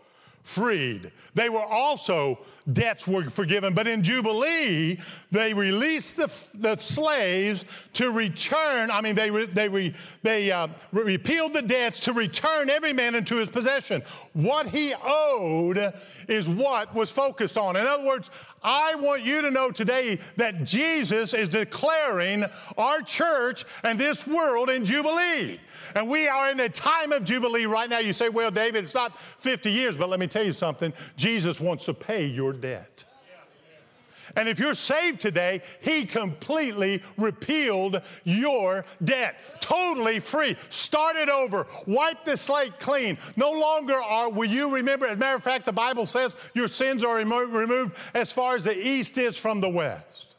freed. 0.42 1.10
They 1.34 1.48
were 1.48 1.64
also, 1.64 2.38
debts 2.70 3.06
were 3.06 3.24
forgiven. 3.24 3.74
But 3.74 3.86
in 3.86 4.02
Jubilee, 4.02 4.98
they 5.30 5.54
released 5.54 6.16
the, 6.16 6.58
the 6.58 6.76
slaves 6.76 7.64
to 7.94 8.10
return. 8.10 8.90
I 8.90 9.00
mean, 9.00 9.14
they, 9.14 9.30
they, 9.46 9.92
they 10.22 10.52
uh, 10.52 10.68
repealed 10.92 11.54
the 11.54 11.62
debts 11.62 12.00
to 12.00 12.12
return 12.12 12.70
every 12.70 12.92
man 12.92 13.14
into 13.14 13.36
his 13.36 13.48
possession. 13.48 14.02
What 14.32 14.68
he 14.68 14.92
owed 15.04 15.92
is 16.28 16.48
what 16.48 16.94
was 16.94 17.10
focused 17.10 17.58
on. 17.58 17.76
In 17.76 17.86
other 17.86 18.04
words, 18.04 18.30
I 18.62 18.94
want 18.96 19.24
you 19.26 19.42
to 19.42 19.50
know 19.50 19.70
today 19.70 20.18
that 20.36 20.64
Jesus 20.64 21.34
is 21.34 21.48
declaring 21.48 22.44
our 22.78 23.02
church 23.02 23.64
and 23.82 23.98
this 23.98 24.26
world 24.26 24.70
in 24.70 24.84
Jubilee. 24.84 25.58
And 25.96 26.08
we 26.08 26.28
are 26.28 26.50
in 26.50 26.60
a 26.60 26.68
time 26.68 27.12
of 27.12 27.24
Jubilee 27.24 27.66
right 27.66 27.90
now. 27.90 27.98
You 27.98 28.12
say, 28.12 28.28
well, 28.28 28.50
David, 28.50 28.84
it's 28.84 28.94
not 28.94 29.18
50 29.18 29.70
years, 29.70 29.96
but 29.96 30.08
let 30.08 30.20
me 30.20 30.26
tell 30.26 30.44
you 30.44 30.52
something. 30.52 30.92
Jesus 31.16 31.60
wants 31.60 31.84
to 31.86 31.94
pay 31.94 32.26
your 32.26 32.51
debt. 32.52 33.04
And 34.36 34.48
if 34.48 34.58
you're 34.58 34.74
saved 34.74 35.20
today, 35.20 35.60
He 35.80 36.04
completely 36.04 37.02
repealed 37.18 38.00
your 38.24 38.84
debt. 39.04 39.60
Totally 39.60 40.20
free. 40.20 40.56
Start 40.70 41.16
it 41.16 41.28
over. 41.28 41.66
Wipe 41.86 42.24
the 42.24 42.36
slate 42.36 42.78
clean. 42.78 43.18
No 43.36 43.52
longer 43.52 43.94
are, 43.94 44.30
will 44.30 44.48
you 44.48 44.74
remember? 44.74 45.06
As 45.06 45.14
a 45.14 45.16
matter 45.16 45.36
of 45.36 45.42
fact, 45.42 45.66
the 45.66 45.72
Bible 45.72 46.06
says 46.06 46.36
your 46.54 46.68
sins 46.68 47.04
are 47.04 47.16
removed 47.16 47.96
as 48.14 48.32
far 48.32 48.54
as 48.54 48.64
the 48.64 48.76
east 48.76 49.18
is 49.18 49.38
from 49.38 49.60
the 49.60 49.68
west. 49.68 50.36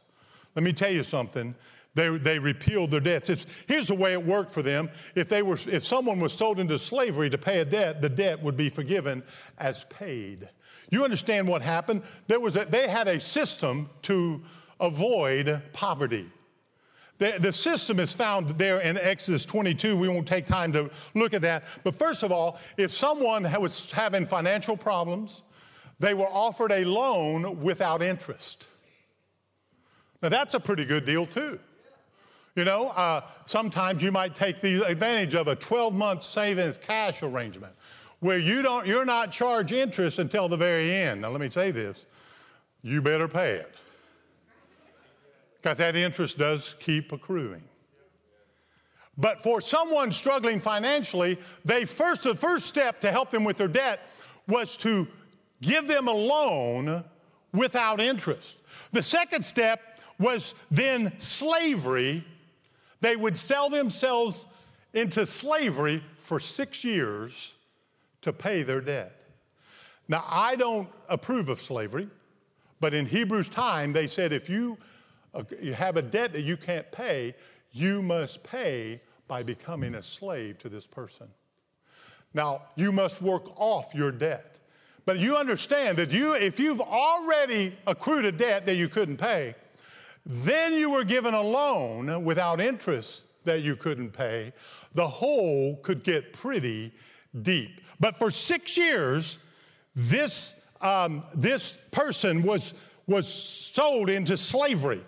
Let 0.56 0.64
me 0.64 0.74
tell 0.74 0.92
you 0.92 1.04
something. 1.04 1.56
They, 1.96 2.18
they 2.18 2.40
repealed 2.40 2.90
their 2.90 3.00
debts. 3.00 3.30
It's, 3.30 3.46
here's 3.68 3.88
the 3.88 3.96
way 3.96 4.14
it 4.14 4.26
worked 4.26 4.52
for 4.52 4.64
them. 4.64 4.90
If, 5.14 5.30
they 5.30 5.44
were, 5.44 5.60
if 5.68 5.84
someone 5.84 6.20
was 6.20 6.34
sold 6.34 6.58
into 6.58 6.80
slavery 6.80 7.30
to 7.30 7.38
pay 7.38 7.60
a 7.60 7.66
debt, 7.66 8.02
the 8.02 8.10
debt 8.10 8.42
would 8.42 8.58
be 8.58 8.70
forgiven 8.70 9.22
as 9.60 9.84
paid. 9.86 10.50
You 10.94 11.04
understand 11.04 11.48
what 11.48 11.64
happened? 11.64 12.04
There 12.28 12.40
was 12.40 12.56
a, 12.56 12.66
they 12.66 12.88
had 12.88 13.08
a 13.08 13.20
system 13.20 13.90
to 14.04 14.44
avoid 14.80 15.60
poverty. 15.74 16.30
The, 17.18 17.34
the 17.40 17.52
system 17.52 18.00
is 18.00 18.14
found 18.14 18.52
there 18.52 18.80
in 18.80 19.00
Exodus 19.00 19.44
22. 19.44 19.98
We 19.98 20.08
won't 20.08 20.28
take 20.28 20.46
time 20.46 20.72
to 20.74 20.92
look 21.16 21.34
at 21.34 21.42
that. 21.42 21.64
But 21.84 21.96
first 21.96 22.22
of 22.22 22.32
all, 22.32 22.60
if 22.78 22.92
someone 22.92 23.42
was 23.60 23.90
having 23.90 24.28
financial 24.28 24.78
problems, 24.78 25.42
they 26.00 26.14
were 26.14 26.30
offered 26.30 26.72
a 26.72 26.86
loan 26.86 27.60
without 27.60 28.04
interest. 28.04 28.68
Now, 30.22 30.30
that's 30.30 30.54
a 30.54 30.60
pretty 30.60 30.86
good 30.86 31.08
deal, 31.08 31.26
too. 31.26 31.60
You 32.56 32.66
know, 32.66 32.90
uh, 32.90 33.22
sometimes 33.46 34.04
you 34.04 34.12
might 34.12 34.36
take 34.36 34.62
the 34.62 34.84
advantage 34.84 35.34
of 35.34 35.48
a 35.48 35.56
12 35.56 35.96
month 35.96 36.22
savings 36.22 36.78
cash 36.78 37.24
arrangement 37.24 37.74
where 38.24 38.38
you 38.38 38.62
don't, 38.62 38.88
you're 38.88 39.06
not 39.06 39.34
charged 39.34 39.74
interest 39.74 40.18
until 40.18 40.48
the 40.48 40.56
very 40.56 40.90
end. 40.90 41.22
Now, 41.22 41.30
let 41.30 41.42
me 41.42 41.50
say 41.50 41.72
this 41.72 42.06
you 42.82 43.02
better 43.02 43.28
pay 43.28 43.56
it 43.56 43.74
because 45.62 45.78
that 45.78 45.96
interest 45.96 46.38
does 46.38 46.76
keep 46.80 47.12
accruing. 47.12 47.64
But 49.18 49.42
for 49.42 49.62
someone 49.62 50.12
struggling 50.12 50.60
financially, 50.60 51.38
they 51.66 51.86
first, 51.86 52.24
the 52.24 52.34
first 52.34 52.66
step 52.66 53.02
to 53.02 53.12
help 53.12 53.30
them 53.30 53.44
with 53.44 53.58
their 53.58 53.68
debt 53.68 54.00
was 54.48 54.78
to 54.78 55.06
give 55.62 55.88
them 55.88 56.08
a 56.08 56.14
loan 56.14 57.04
without 57.54 58.00
interest. 58.00 58.60
The 58.92 59.04
second 59.04 59.44
step 59.44 60.00
was 60.18 60.56
then 60.72 61.12
slavery 61.20 62.24
they 63.02 63.18
would 63.18 63.36
sell 63.36 63.70
themselves 63.70 64.48
into 64.94 65.26
slavery 65.26 66.02
for 66.18 66.40
six 66.40 66.86
years 66.86 67.54
to 68.24 68.34
pay 68.34 68.64
their 68.64 68.82
debt. 68.82 69.22
Now, 70.08 70.26
I 70.28 70.56
don't 70.56 70.90
approve 71.08 71.48
of 71.50 71.62
slavery, 71.62 72.10
but 72.80 72.94
in 72.94 73.06
Hebrews' 73.06 73.50
time, 73.50 73.94
they 73.94 74.08
said 74.08 74.34
if 74.34 74.50
you, 74.50 74.78
uh, 75.34 75.44
you 75.62 75.74
have 75.74 75.96
a 75.96 76.02
debt 76.02 76.34
that 76.34 76.42
you 76.42 76.58
can't 76.58 76.92
pay, 76.92 77.36
you 77.72 78.02
must 78.02 78.44
pay 78.44 79.02
by 79.28 79.44
becoming 79.44 79.96
a 79.96 80.04
slave 80.04 80.58
to 80.60 80.70
this 80.70 80.88
person. 80.88 81.28
Now, 82.34 82.64
you 82.76 82.92
must 82.92 83.22
work 83.22 83.60
off 83.60 83.94
your 83.94 84.12
debt. 84.12 84.60
But 85.06 85.20
you 85.20 85.36
understand 85.36 85.98
that 85.98 86.14
you, 86.14 86.36
if 86.36 86.60
you've 86.60 86.82
already 86.82 87.76
accrued 87.86 88.26
a 88.26 88.32
debt 88.32 88.66
that 88.66 88.76
you 88.76 88.88
couldn't 88.88 89.18
pay, 89.18 89.56
then 90.26 90.74
you 90.74 90.92
were 90.92 91.04
given 91.04 91.34
a 91.34 91.42
loan 91.42 92.24
without 92.24 92.62
interest 92.62 93.26
that 93.44 93.62
you 93.62 93.76
couldn't 93.76 94.12
pay. 94.12 94.54
The 94.94 95.08
hole 95.08 95.78
could 95.78 96.04
get 96.04 96.32
pretty 96.32 96.94
deep. 97.42 97.82
But 98.04 98.18
for 98.18 98.32
six 98.32 98.78
years, 98.78 99.40
this, 99.96 100.60
um, 100.82 101.24
this 101.34 101.78
person 101.92 102.44
was, 102.44 102.74
was 103.08 103.30
sold 103.34 104.10
into 104.10 104.36
slavery. 104.36 105.00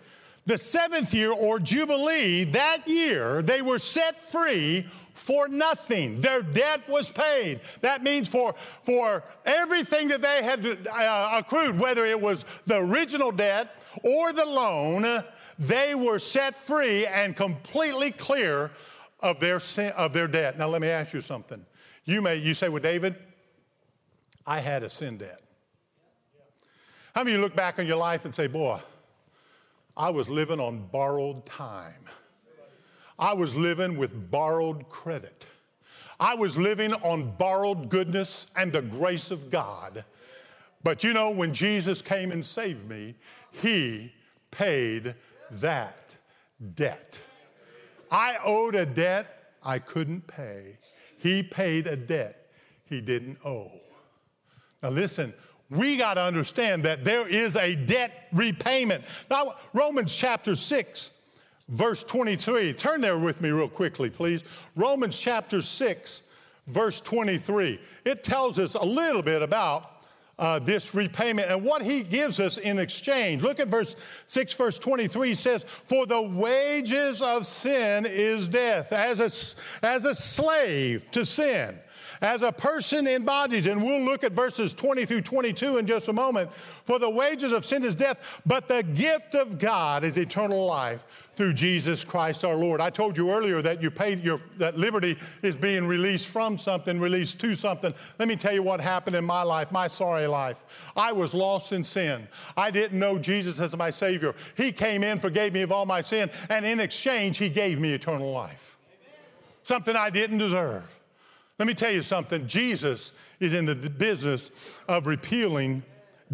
The 0.46 0.58
seventh 0.58 1.14
year 1.14 1.34
or 1.34 1.60
Jubilee, 1.60 2.46
that 2.46 2.88
year, 2.88 3.42
they 3.42 3.62
were 3.62 3.80
set 3.80 4.24
free 4.24 4.86
for 5.14 5.50
nothing. 5.50 6.22
Their 6.22 6.42
debt 6.42 6.84
was 6.88 7.10
paid. 7.10 7.60
That 7.82 8.02
means 8.02 8.30
for, 8.30 8.54
for 8.54 9.26
everything 9.44 10.08
that 10.08 10.22
they 10.22 10.42
had 10.42 10.66
uh, 10.90 11.42
accrued, 11.44 11.78
whether 11.78 12.06
it 12.06 12.22
was 12.22 12.46
the 12.66 12.78
original 12.78 13.34
debt 13.34 13.76
or 14.04 14.32
the 14.32 14.46
loan, 14.46 15.22
they 15.60 15.96
were 15.96 16.20
set 16.20 16.56
free 16.56 17.06
and 17.08 17.36
completely 17.36 18.12
clear 18.12 18.72
of 19.20 19.42
their, 19.42 19.60
sin, 19.60 19.92
of 19.98 20.14
their 20.14 20.30
debt. 20.30 20.58
Now, 20.58 20.70
let 20.70 20.82
me 20.82 20.88
ask 20.88 21.14
you 21.14 21.20
something. 21.20 21.66
You 22.06 22.22
may, 22.22 22.36
you 22.36 22.54
say, 22.54 22.70
well, 22.70 22.82
David, 22.82 23.16
I 24.46 24.60
had 24.60 24.84
a 24.84 24.90
sin 24.90 25.18
debt. 25.18 25.42
How 27.16 27.24
many 27.24 27.34
of 27.34 27.40
you 27.40 27.44
look 27.44 27.56
back 27.56 27.80
on 27.80 27.88
your 27.88 27.98
life 27.98 28.26
and 28.26 28.36
say, 28.36 28.48
boy, 28.48 28.80
I 29.98 30.10
was 30.10 30.30
living 30.30 30.60
on 30.60 30.88
borrowed 30.92 31.46
time. 31.46 32.04
I 33.18 33.34
was 33.34 33.56
living 33.56 33.98
with 33.98 34.30
borrowed 34.30 34.90
credit. 34.90 35.48
I 36.20 36.36
was 36.36 36.58
living 36.58 36.94
on 36.94 37.32
borrowed 37.38 37.90
goodness 37.90 38.48
and 38.58 38.72
the 38.72 38.82
grace 38.82 39.32
of 39.32 39.50
God. 39.50 40.04
But 40.84 41.04
you 41.04 41.14
know, 41.14 41.32
when 41.32 41.54
Jesus 41.54 42.02
came 42.02 42.32
and 42.32 42.46
saved 42.46 42.88
me, 42.88 43.16
He 43.52 44.14
paid 44.52 45.16
that 45.50 46.18
debt. 46.76 47.22
I 48.12 48.38
owed 48.44 48.76
a 48.76 48.86
debt 48.86 49.54
I 49.64 49.80
couldn't 49.80 50.28
pay. 50.28 50.78
He 51.26 51.42
paid 51.42 51.88
a 51.88 51.96
debt 51.96 52.52
he 52.86 53.02
didn't 53.02 53.40
owe. 53.44 53.72
Now, 54.84 54.90
listen, 54.90 55.34
we 55.72 55.98
got 55.98 56.14
to 56.14 56.22
understand 56.22 56.84
that 56.84 57.04
there 57.04 57.28
is 57.28 57.56
a 57.56 57.74
debt 57.74 58.28
repayment. 58.32 59.04
Now, 59.32 59.56
Romans 59.74 60.16
chapter 60.16 60.56
6, 60.56 61.12
verse 61.68 62.04
23. 62.04 62.74
Turn 62.74 63.02
there 63.02 63.18
with 63.18 63.42
me, 63.42 63.50
real 63.50 63.68
quickly, 63.68 64.12
please. 64.12 64.44
Romans 64.76 65.20
chapter 65.20 65.64
6, 65.64 66.22
verse 66.68 67.02
23. 67.02 67.80
It 68.06 68.24
tells 68.24 68.60
us 68.60 68.76
a 68.76 68.86
little 68.86 69.24
bit 69.24 69.42
about 69.42 69.95
uh, 70.38 70.60
this 70.60 70.94
repayment 70.94 71.50
and 71.50 71.64
what 71.64 71.82
he 71.82 72.04
gives 72.04 72.40
us 72.40 72.58
in 72.58 72.80
exchange. 72.80 73.42
Look 73.42 73.60
at 73.60 73.68
verse 73.68 73.96
6, 74.28 74.54
verse 74.54 74.78
23 74.78 75.34
says, 75.36 75.64
For 75.64 76.06
the 76.06 76.22
wages 76.22 77.22
of 77.22 77.46
sin 77.46 78.06
is 78.08 78.48
death. 78.48 78.92
As 78.92 79.20
a, 79.20 79.86
as 79.86 80.06
a 80.06 80.14
slave 80.14 81.10
to 81.12 81.26
sin, 81.26 81.80
as 82.22 82.42
a 82.42 82.52
person 82.52 83.08
bondage. 83.26 83.68
And 83.68 83.84
we'll 83.84 84.02
look 84.02 84.24
at 84.24 84.32
verses 84.32 84.74
20 84.74 85.06
through 85.06 85.22
22 85.22 85.78
in 85.78 85.88
just 85.88 86.08
a 86.08 86.14
moment. 86.14 86.52
For 86.54 87.00
the 87.00 87.10
wages 87.10 87.52
of 87.52 87.66
sin 87.66 87.84
is 87.84 87.96
death, 87.96 88.42
but 88.46 88.68
the 88.68 88.84
gift 88.84 89.36
of 89.36 89.58
God 89.58 90.04
is 90.04 90.18
eternal 90.18 90.66
life 90.66 91.30
through 91.34 91.54
Jesus 91.54 92.06
Christ 92.06 92.46
our 92.46 92.56
Lord. 92.56 92.80
I 92.80 92.90
told 92.90 93.18
you 93.18 93.32
earlier 93.32 93.62
that 93.62 93.82
you 93.82 93.92
paid 93.92 94.24
your 94.24 94.40
that 94.58 94.78
liberty 94.78 95.18
is 95.42 95.56
being 95.56 95.86
released 95.86 96.28
from 96.28 96.58
something, 96.58 97.00
released 97.00 97.40
to 97.42 97.56
something. 97.56 97.94
Let 98.20 98.28
me 98.28 98.36
tell 98.36 98.54
you 98.54 98.64
what 98.64 98.80
happened 98.80 99.16
in 99.16 99.26
my 99.26 99.44
life, 99.44 99.72
my 99.72 99.88
sorry 99.88 100.28
life. 100.28 100.92
I 100.96 101.12
was 101.12 101.34
lost 101.34 101.74
in 101.74 101.84
sin. 101.84 102.28
I 102.56 102.72
didn't 102.72 102.98
know 102.98 103.20
Jesus 103.20 103.60
as 103.60 103.76
my 103.76 103.90
Savior. 103.90 104.34
He 104.56 104.72
came 104.72 105.04
in, 105.04 105.20
forgave 105.20 105.54
me 105.54 105.62
of 105.62 105.72
all 105.72 105.86
my 105.86 106.02
sin, 106.02 106.30
and 106.50 106.66
in 106.66 106.80
exchange, 106.80 107.38
He 107.38 107.50
gave 107.50 107.80
me 107.80 107.94
eternal 107.94 108.32
life. 108.32 108.78
Something 109.64 109.96
I 109.96 110.10
didn't 110.10 110.38
deserve. 110.38 111.00
Let 111.58 111.68
me 111.68 111.74
tell 111.74 111.92
you 111.92 112.02
something 112.02 112.48
Jesus 112.48 113.14
is 113.40 113.54
in 113.54 113.66
the 113.66 113.76
business 113.76 114.80
of 114.90 115.08
repealing 115.08 115.84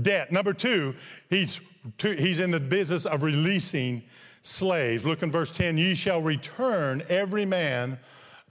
debt. 0.01 0.31
Number 0.31 0.53
two, 0.53 0.95
he's 1.29 1.59
he's 2.01 2.39
in 2.39 2.51
the 2.51 2.59
business 2.59 3.05
of 3.05 3.23
releasing 3.23 4.03
slaves. 4.41 5.05
Look 5.05 5.23
in 5.23 5.31
verse 5.31 5.51
10 5.51 5.77
Ye 5.77 5.95
shall 5.95 6.21
return 6.21 7.01
every 7.09 7.45
man 7.45 7.99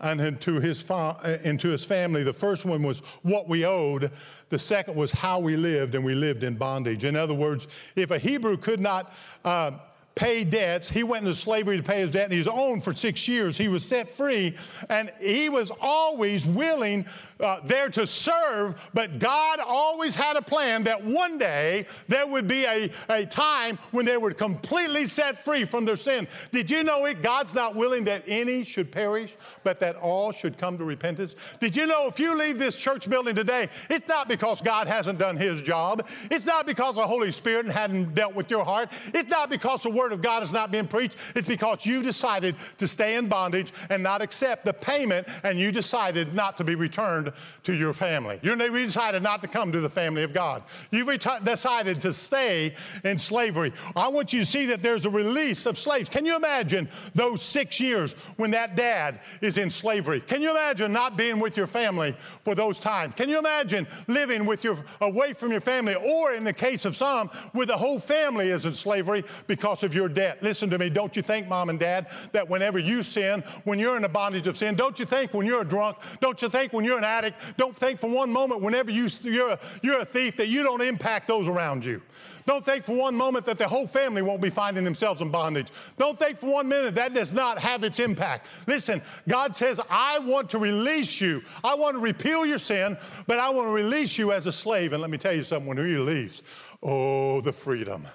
into 0.03 0.61
his, 0.61 0.81
fa- 0.81 1.39
into 1.45 1.69
his 1.69 1.85
family. 1.85 2.23
The 2.23 2.33
first 2.33 2.65
one 2.65 2.83
was 2.83 3.01
what 3.23 3.49
we 3.49 3.67
owed, 3.67 4.11
the 4.49 4.59
second 4.59 4.97
was 4.97 5.13
how 5.13 5.39
we 5.39 5.57
lived, 5.57 5.95
and 5.95 6.05
we 6.05 6.15
lived 6.15 6.43
in 6.43 6.57
bondage. 6.57 7.05
In 7.05 7.17
other 7.17 7.35
words, 7.35 7.67
if 7.97 8.11
a 8.11 8.19
Hebrew 8.19 8.57
could 8.57 8.81
not 8.81 9.13
uh, 9.45 9.73
pay 10.15 10.45
debts. 10.45 10.91
He 10.91 11.03
went 11.03 11.25
into 11.25 11.35
slavery 11.35 11.77
to 11.77 11.83
pay 11.83 12.01
his 12.01 12.11
debt, 12.11 12.25
and 12.25 12.33
he 12.33 12.39
was 12.39 12.49
owned 12.49 12.85
for 12.85 12.93
six 12.93 13.27
years. 13.27 13.57
He 13.57 13.69
was 13.69 13.85
set 13.85 14.13
free, 14.13 14.57
and 14.89 15.11
he 15.21 15.49
was 15.49 15.73
always 15.81 16.47
willing 16.47 17.07
uh, 17.41 17.61
there 17.65 17.89
to 17.91 18.07
serve, 18.07 18.91
but 18.93 19.19
God 19.19 19.61
always 19.65 20.15
had 20.15 20.37
a 20.37 20.43
plan 20.43 20.85
that 20.85 21.03
one 21.03 21.39
day 21.39 21.87
there 22.09 22.27
would 22.27 22.47
be 22.47 22.65
a, 22.65 22.91
a 23.09 23.27
time 23.27 23.79
when 23.93 24.05
they 24.05 24.17
were 24.17 24.33
completely 24.33 25.07
set 25.07 25.39
free 25.39 25.65
from 25.65 25.85
their 25.85 25.97
sin. 25.97 26.29
Did 26.53 26.71
you 26.71 26.83
know 26.83 27.07
it? 27.07 27.23
God's 27.23 27.55
not 27.55 27.75
willing 27.75 28.05
that 28.05 28.23
any 28.27 28.65
should 28.65 28.93
perish, 28.93 29.37
but 29.65 29.81
that 29.81 29.97
all 29.97 30.33
should 30.33 30.59
come 30.59 30.77
to 30.79 30.85
repentance. 30.85 31.35
Did 31.61 31.77
you 31.77 31.87
know 31.87 32.07
if 32.09 32.19
you 32.19 32.37
leave 32.37 32.59
this 32.59 32.77
church 32.77 33.09
building 33.09 33.35
today, 33.35 33.69
it's 33.89 34.09
not 34.09 34.29
because 34.29 34.61
God 34.61 34.87
hasn't 34.87 35.19
done 35.19 35.37
his 35.37 35.63
job, 35.63 36.07
it's 36.31 36.47
not 36.47 36.67
because 36.67 36.97
the 36.97 37.07
Holy 37.07 37.31
Spirit 37.31 37.67
hadn't 37.67 38.15
dealt 38.15 38.35
with 38.35 38.51
your 38.51 38.65
heart, 38.65 38.91
it's 39.15 39.31
not 39.31 39.51
because 39.51 39.83
the 39.83 39.91
Word 40.01 40.13
of 40.13 40.23
God 40.23 40.43
is 40.43 40.51
not 40.51 40.73
being 40.73 40.89
preached, 40.89 41.19
it's 41.37 41.47
because 41.47 41.85
you 41.85 42.03
decided 42.03 42.57
to 42.79 42.89
stay 42.89 43.19
in 43.19 43.29
bondage 43.29 43.71
and 43.91 44.03
not 44.03 44.23
accept 44.23 44.65
the 44.65 44.73
payment, 44.73 45.29
and 45.45 45.59
you 45.59 45.71
decided 45.71 46.35
not 46.35 46.57
to 46.57 46.65
be 46.65 46.75
returned 46.75 47.33
to 47.65 47.75
your 47.75 47.93
family. 47.93 48.41
You 48.43 48.57
decided 48.57 49.23
not 49.23 49.43
to 49.43 49.49
come 49.49 49.73
to 49.73 49.81
the 49.81 49.91
family 49.91 50.23
of 50.23 50.33
God. 50.33 50.63
You 50.91 51.05
reti- 51.05 51.45
decided 51.45 52.01
to 52.01 52.15
stay 52.15 52.75
in 53.05 53.19
slavery. 53.19 53.75
I 53.95 54.09
want 54.09 54.33
you 54.33 54.41
to 54.41 54.47
see 54.47 54.65
that 54.67 54.83
there's 54.83 55.05
a 55.05 55.11
release 55.11 55.67
of 55.67 55.77
slaves. 55.77 56.09
Can 56.09 56.25
you 56.25 56.35
imagine 56.35 56.89
those 57.15 57.43
six 57.43 57.79
years 57.79 58.15
when 58.39 58.53
that 58.53 58.77
dad 58.77 59.21
is 59.43 59.59
in 59.59 59.69
slavery? 59.69 60.21
Can 60.21 60.41
you 60.41 60.51
imagine 60.51 60.95
not 60.95 61.19
being 61.19 61.41
with 61.41 61.59
your 61.59 61.67
family 61.67 62.13
for 62.13 62.55
those 62.55 62.81
times? 62.81 63.13
Can 63.15 63.29
you 63.29 63.39
imagine 63.39 63.87
living 64.07 64.47
with 64.47 64.65
your 64.65 64.77
away 65.03 65.35
from 65.35 65.51
your 65.51 65.61
family, 65.61 65.95
or 65.95 66.33
in 66.33 66.45
the 66.45 66.55
case 66.55 66.87
of 66.87 66.97
some, 66.97 67.29
where 67.53 67.67
the 67.67 67.77
whole 67.77 68.01
family 68.01 68.49
is 68.49 68.65
in 68.65 68.73
slavery 68.73 69.25
because 69.47 69.83
of 69.83 69.90
your 69.95 70.09
debt? 70.09 70.43
Listen 70.43 70.71
to 70.71 70.79
me. 70.79 70.91
Don't 70.91 71.15
you 71.17 71.23
think, 71.23 71.49
mom 71.49 71.69
and 71.69 71.79
dad, 71.79 72.09
that 72.33 72.49
whenever 72.49 72.79
you 72.79 73.03
sin, 73.03 73.41
when 73.65 73.79
you're 73.79 73.97
in 73.97 74.03
the 74.03 74.09
bondage 74.09 74.47
of 74.47 74.57
sin, 74.57 74.75
don't 74.75 74.99
you 74.99 75.05
think 75.05 75.35
when 75.35 75.47
you're 75.47 75.63
a 75.63 75.65
drunk, 75.65 75.97
don't 76.21 76.41
you 76.43 76.49
think 76.49 76.73
when 76.73 76.85
you're 76.85 76.99
an 76.99 77.05
addict, 77.05 77.57
don't 77.57 77.75
think 77.75 77.99
for 77.99 78.13
one 78.13 78.33
moment 78.33 78.61
whenever 78.61 78.91
you, 78.91 79.09
you're, 79.23 79.51
a, 79.51 79.59
you're 79.83 80.01
a 80.01 80.05
thief 80.05 80.37
that 80.37 80.49
you 80.49 80.63
don't 80.63 80.83
impact 80.83 81.29
those 81.29 81.49
around 81.49 81.85
you. 81.85 82.03
Don't 82.47 82.65
think 82.65 82.85
for 82.85 82.97
one 82.97 83.15
moment 83.15 83.45
that 83.47 83.59
the 83.59 83.69
whole 83.69 83.87
family 83.87 84.23
won't 84.23 84.43
be 84.43 84.51
finding 84.51 84.85
themselves 84.85 85.21
in 85.21 85.31
bondage. 85.31 85.69
Don't 85.99 86.19
think 86.19 86.39
for 86.39 86.53
one 86.53 86.69
minute 86.69 86.95
that 86.95 87.15
does 87.15 87.33
not 87.33 87.59
have 87.59 87.85
its 87.85 87.99
impact. 87.99 88.49
Listen, 88.67 89.03
God 89.29 89.55
says, 89.55 89.81
I 89.89 90.19
want 90.21 90.51
to 90.51 90.59
release 90.59 91.21
you. 91.21 91.43
I 91.63 91.75
want 91.75 91.97
to 91.97 92.03
repeal 92.03 92.45
your 92.47 92.59
sin, 92.59 92.97
but 93.27 93.39
I 93.39 93.51
want 93.51 93.69
to 93.69 93.73
release 93.73 94.19
you 94.19 94.33
as 94.33 94.47
a 94.47 94.53
slave. 94.53 94.93
And 94.93 95.01
let 95.01 95.11
me 95.11 95.19
tell 95.19 95.33
you 95.33 95.43
something 95.43 95.69
when 95.69 95.79
he 95.79 95.95
releases, 95.95 96.43
oh, 96.83 97.41
the 97.41 97.53
freedom. 97.53 98.07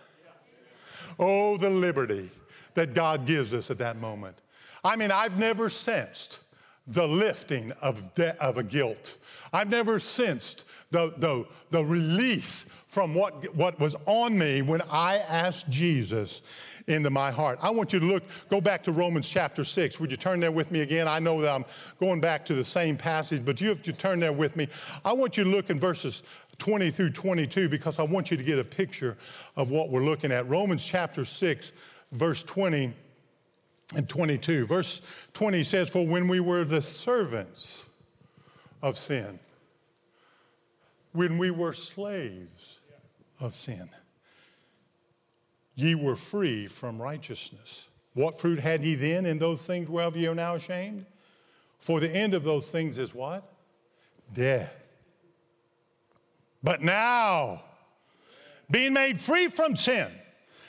Oh, 1.20 1.58
the 1.58 1.70
liberty 1.70 2.30
that 2.74 2.94
God 2.94 3.26
gives 3.26 3.54
us 3.54 3.72
at 3.72 3.78
that 3.80 3.98
moment. 3.98 4.38
I 4.84 4.96
mean, 4.96 5.12
I've 5.12 5.40
never 5.40 5.70
sensed 5.70 6.40
the 6.88 7.08
lifting 7.08 7.72
of, 7.82 8.14
de- 8.14 8.42
of 8.44 8.58
a 8.58 8.64
guilt. 8.64 9.18
I've 9.52 9.70
never 9.70 9.98
sensed 10.00 10.66
the, 10.92 11.14
the, 11.18 11.46
the 11.72 11.84
release 11.84 12.70
from 12.88 13.14
what, 13.14 13.54
what 13.56 13.80
was 13.80 13.96
on 14.06 14.38
me 14.38 14.62
when 14.62 14.82
I 14.90 15.18
asked 15.18 15.70
Jesus 15.70 16.42
into 16.88 17.10
my 17.10 17.32
heart. 17.32 17.60
I 17.62 17.72
want 17.72 17.92
you 17.92 18.00
to 18.00 18.06
look, 18.06 18.24
go 18.50 18.62
back 18.62 18.84
to 18.84 18.92
Romans 18.92 19.30
chapter 19.30 19.64
6. 19.64 20.00
Would 20.00 20.12
you 20.12 20.18
turn 20.18 20.40
there 20.40 20.52
with 20.52 20.72
me 20.72 20.82
again? 20.82 21.08
I 21.08 21.20
know 21.20 21.42
that 21.42 21.54
I'm 21.54 21.66
going 22.00 22.22
back 22.22 22.46
to 22.46 22.54
the 22.54 22.64
same 22.64 22.96
passage, 22.96 23.44
but 23.44 23.60
you 23.60 23.70
have 23.70 23.82
to 23.84 23.94
turn 23.94 24.20
there 24.20 24.32
with 24.32 24.56
me. 24.56 24.68
I 25.04 25.14
want 25.14 25.36
you 25.36 25.44
to 25.44 25.50
look 25.50 25.70
in 25.70 25.80
verses 25.80 26.24
20 26.58 26.90
through 26.92 27.12
22 27.12 27.70
because 27.70 28.00
I 28.00 28.04
want 28.04 28.32
you 28.32 28.38
to 28.38 28.44
get 28.44 28.60
a 28.60 28.64
picture 28.64 29.18
of 29.56 29.72
what 29.72 29.90
we're 29.90 30.04
looking 30.04 30.32
at. 30.32 30.48
Romans 30.48 30.86
chapter 30.86 31.26
6, 31.26 31.74
verse 32.12 32.44
20 32.44 32.94
and 33.96 34.10
22. 34.10 34.66
Verse 34.66 35.02
20 35.34 35.64
says, 35.64 35.90
For 35.90 36.06
when 36.06 36.28
we 36.28 36.40
were 36.40 36.64
the 36.64 36.82
servants 36.82 37.86
of 38.82 38.98
sin, 38.98 39.40
when 41.12 41.38
we 41.38 41.52
were 41.52 41.74
slaves 41.74 42.80
of 43.40 43.56
sin, 43.56 43.90
ye 45.76 45.96
were 45.96 46.16
free 46.16 46.68
from 46.68 47.02
righteousness. 47.02 47.88
What 48.14 48.40
fruit 48.40 48.60
had 48.60 48.84
ye 48.84 48.96
then 48.96 49.26
in 49.26 49.40
those 49.40 49.66
things 49.66 49.90
whereof 49.90 50.16
ye 50.16 50.28
are 50.28 50.36
now 50.36 50.56
ashamed? 50.56 51.06
For 51.80 52.00
the 52.00 52.10
end 52.10 52.34
of 52.34 52.44
those 52.44 52.70
things 52.70 52.98
is 52.98 53.14
what? 53.14 53.44
Death. 54.34 54.85
But 56.66 56.82
now, 56.82 57.62
being 58.72 58.92
made 58.92 59.20
free 59.20 59.50
from 59.50 59.76
sin 59.76 60.08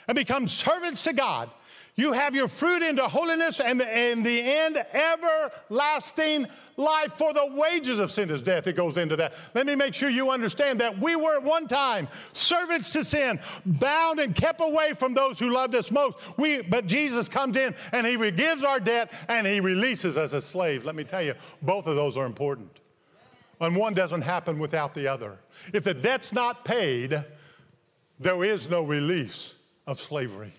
and 0.07 0.15
become 0.15 0.47
servants 0.47 1.03
to 1.05 1.13
God, 1.13 1.49
you 1.95 2.13
have 2.13 2.35
your 2.35 2.47
fruit 2.47 2.83
into 2.83 3.01
holiness 3.01 3.59
and 3.59 3.79
the, 3.79 4.11
in 4.11 4.21
the 4.21 4.39
end, 4.39 4.77
everlasting 4.93 6.45
life. 6.77 7.13
For 7.13 7.33
the 7.33 7.49
wages 7.55 7.97
of 7.97 8.11
sin 8.11 8.29
is 8.29 8.43
death. 8.43 8.67
It 8.67 8.75
goes 8.75 8.95
into 8.97 9.15
that. 9.15 9.33
Let 9.55 9.65
me 9.65 9.73
make 9.73 9.95
sure 9.95 10.07
you 10.07 10.29
understand 10.29 10.79
that 10.81 10.99
we 10.99 11.15
were 11.15 11.37
at 11.37 11.43
one 11.43 11.67
time 11.67 12.07
servants 12.31 12.93
to 12.93 13.03
sin, 13.03 13.39
bound 13.65 14.19
and 14.19 14.35
kept 14.35 14.61
away 14.61 14.91
from 14.95 15.15
those 15.15 15.39
who 15.39 15.51
loved 15.51 15.73
us 15.73 15.89
most. 15.89 16.37
We, 16.37 16.61
but 16.61 16.85
Jesus 16.85 17.27
comes 17.27 17.57
in 17.57 17.73
and 17.91 18.05
he 18.05 18.17
forgives 18.17 18.63
our 18.63 18.79
debt 18.79 19.11
and 19.29 19.47
he 19.47 19.61
releases 19.61 20.15
us 20.15 20.35
as 20.35 20.45
slaves. 20.45 20.85
Let 20.85 20.95
me 20.95 21.05
tell 21.05 21.23
you, 21.23 21.33
both 21.63 21.87
of 21.87 21.95
those 21.95 22.15
are 22.17 22.27
important. 22.27 22.69
And 23.59 23.75
one 23.75 23.95
doesn't 23.95 24.21
happen 24.21 24.59
without 24.59 24.93
the 24.93 25.07
other. 25.07 25.39
If 25.73 25.83
the 25.83 25.93
debt's 25.93 26.33
not 26.33 26.65
paid, 26.65 27.23
there 28.19 28.43
is 28.43 28.69
no 28.69 28.83
release 28.83 29.55
of 29.85 29.99
slavery. 29.99 30.53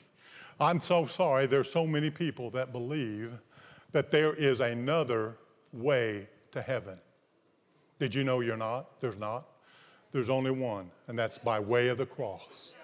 I'm 0.60 0.80
so 0.80 1.06
sorry 1.06 1.46
there's 1.46 1.70
so 1.70 1.86
many 1.86 2.10
people 2.10 2.50
that 2.50 2.72
believe 2.72 3.32
that 3.92 4.10
there 4.10 4.34
is 4.34 4.60
another 4.60 5.36
way 5.72 6.28
to 6.52 6.60
heaven. 6.60 6.98
Did 7.98 8.14
you 8.14 8.24
know 8.24 8.40
you're 8.40 8.56
not? 8.56 9.00
There's 9.00 9.18
not. 9.18 9.46
There's 10.10 10.30
only 10.30 10.50
one, 10.50 10.90
and 11.06 11.18
that's 11.18 11.38
by 11.38 11.60
way 11.60 11.88
of 11.88 11.98
the 11.98 12.06
cross. 12.06 12.74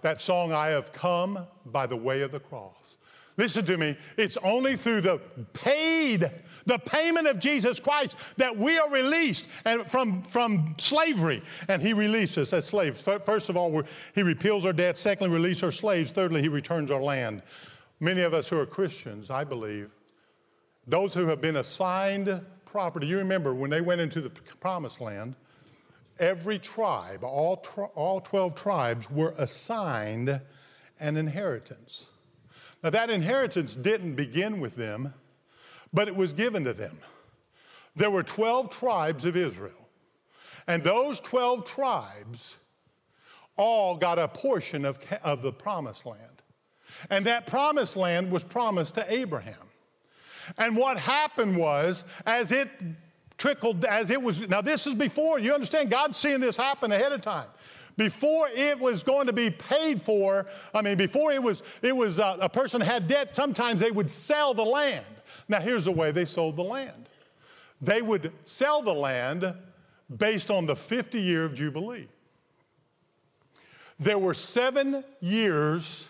That 0.00 0.20
song, 0.20 0.52
I 0.52 0.68
have 0.68 0.92
come 0.92 1.46
by 1.66 1.86
the 1.86 1.96
way 1.96 2.22
of 2.22 2.32
the 2.32 2.40
cross. 2.40 2.96
Listen 3.36 3.64
to 3.64 3.78
me. 3.78 3.96
It's 4.18 4.36
only 4.38 4.74
through 4.74 5.00
the 5.00 5.20
paid, 5.52 6.30
the 6.66 6.78
payment 6.78 7.26
of 7.26 7.38
Jesus 7.38 7.80
Christ 7.80 8.16
that 8.36 8.56
we 8.56 8.78
are 8.78 8.90
released 8.90 9.48
and 9.64 9.86
from, 9.86 10.22
from 10.22 10.74
slavery. 10.78 11.42
And 11.68 11.80
he 11.80 11.94
releases 11.94 12.38
us 12.38 12.52
as 12.52 12.66
slaves. 12.66 13.02
First 13.02 13.48
of 13.48 13.56
all, 13.56 13.82
he 14.14 14.22
repeals 14.22 14.66
our 14.66 14.72
debt. 14.72 14.98
Secondly, 14.98 15.32
release 15.32 15.62
our 15.62 15.72
slaves. 15.72 16.12
Thirdly, 16.12 16.42
he 16.42 16.48
returns 16.48 16.90
our 16.90 17.00
land. 17.00 17.42
Many 18.00 18.22
of 18.22 18.34
us 18.34 18.48
who 18.48 18.58
are 18.58 18.66
Christians, 18.66 19.30
I 19.30 19.44
believe, 19.44 19.90
those 20.86 21.14
who 21.14 21.26
have 21.26 21.40
been 21.40 21.56
assigned 21.56 22.40
property, 22.64 23.06
you 23.06 23.18
remember 23.18 23.54
when 23.54 23.70
they 23.70 23.80
went 23.80 24.00
into 24.00 24.20
the 24.20 24.30
promised 24.30 25.00
land, 25.00 25.36
every 26.18 26.58
tribe, 26.58 27.22
all, 27.22 27.64
all 27.94 28.20
12 28.20 28.54
tribes, 28.54 29.10
were 29.10 29.34
assigned 29.38 30.40
an 30.98 31.16
inheritance. 31.16 32.06
Now, 32.82 32.90
that 32.90 33.10
inheritance 33.10 33.76
didn't 33.76 34.16
begin 34.16 34.60
with 34.60 34.76
them, 34.76 35.14
but 35.92 36.08
it 36.08 36.16
was 36.16 36.32
given 36.32 36.64
to 36.64 36.72
them. 36.72 36.98
There 37.94 38.10
were 38.10 38.22
12 38.22 38.70
tribes 38.70 39.24
of 39.24 39.36
Israel, 39.36 39.88
and 40.66 40.82
those 40.82 41.20
12 41.20 41.64
tribes 41.64 42.58
all 43.56 43.96
got 43.96 44.18
a 44.18 44.26
portion 44.28 44.84
of, 44.84 44.98
of 45.22 45.42
the 45.42 45.52
promised 45.52 46.06
land. 46.06 46.42
And 47.10 47.26
that 47.26 47.46
promised 47.46 47.96
land 47.96 48.30
was 48.30 48.44
promised 48.44 48.94
to 48.94 49.12
Abraham. 49.12 49.68
And 50.58 50.76
what 50.76 50.98
happened 50.98 51.56
was, 51.56 52.04
as 52.26 52.50
it 52.50 52.68
trickled, 53.38 53.84
as 53.84 54.10
it 54.10 54.20
was, 54.20 54.48
now 54.48 54.60
this 54.60 54.86
is 54.86 54.94
before, 54.94 55.38
you 55.38 55.52
understand, 55.52 55.90
God's 55.90 56.16
seeing 56.16 56.40
this 56.40 56.56
happen 56.56 56.90
ahead 56.90 57.12
of 57.12 57.22
time 57.22 57.46
before 57.96 58.48
it 58.52 58.78
was 58.78 59.02
going 59.02 59.26
to 59.26 59.32
be 59.32 59.50
paid 59.50 60.00
for, 60.00 60.46
I 60.74 60.82
mean, 60.82 60.96
before 60.96 61.32
it 61.32 61.42
was, 61.42 61.62
it 61.82 61.94
was 61.94 62.18
uh, 62.18 62.38
a 62.40 62.48
person 62.48 62.80
had 62.80 63.06
debt, 63.06 63.34
sometimes 63.34 63.80
they 63.80 63.90
would 63.90 64.10
sell 64.10 64.54
the 64.54 64.64
land. 64.64 65.04
Now, 65.48 65.60
here's 65.60 65.84
the 65.84 65.92
way 65.92 66.10
they 66.10 66.24
sold 66.24 66.56
the 66.56 66.62
land 66.62 67.08
they 67.82 68.00
would 68.00 68.32
sell 68.44 68.80
the 68.80 68.94
land 68.94 69.52
based 70.16 70.50
on 70.50 70.66
the 70.66 70.76
50 70.76 71.20
year 71.20 71.44
of 71.44 71.54
Jubilee. 71.54 72.06
There 73.98 74.18
were 74.18 74.34
seven 74.34 75.04
years 75.20 76.08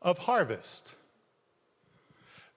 of 0.00 0.18
harvest. 0.18 0.94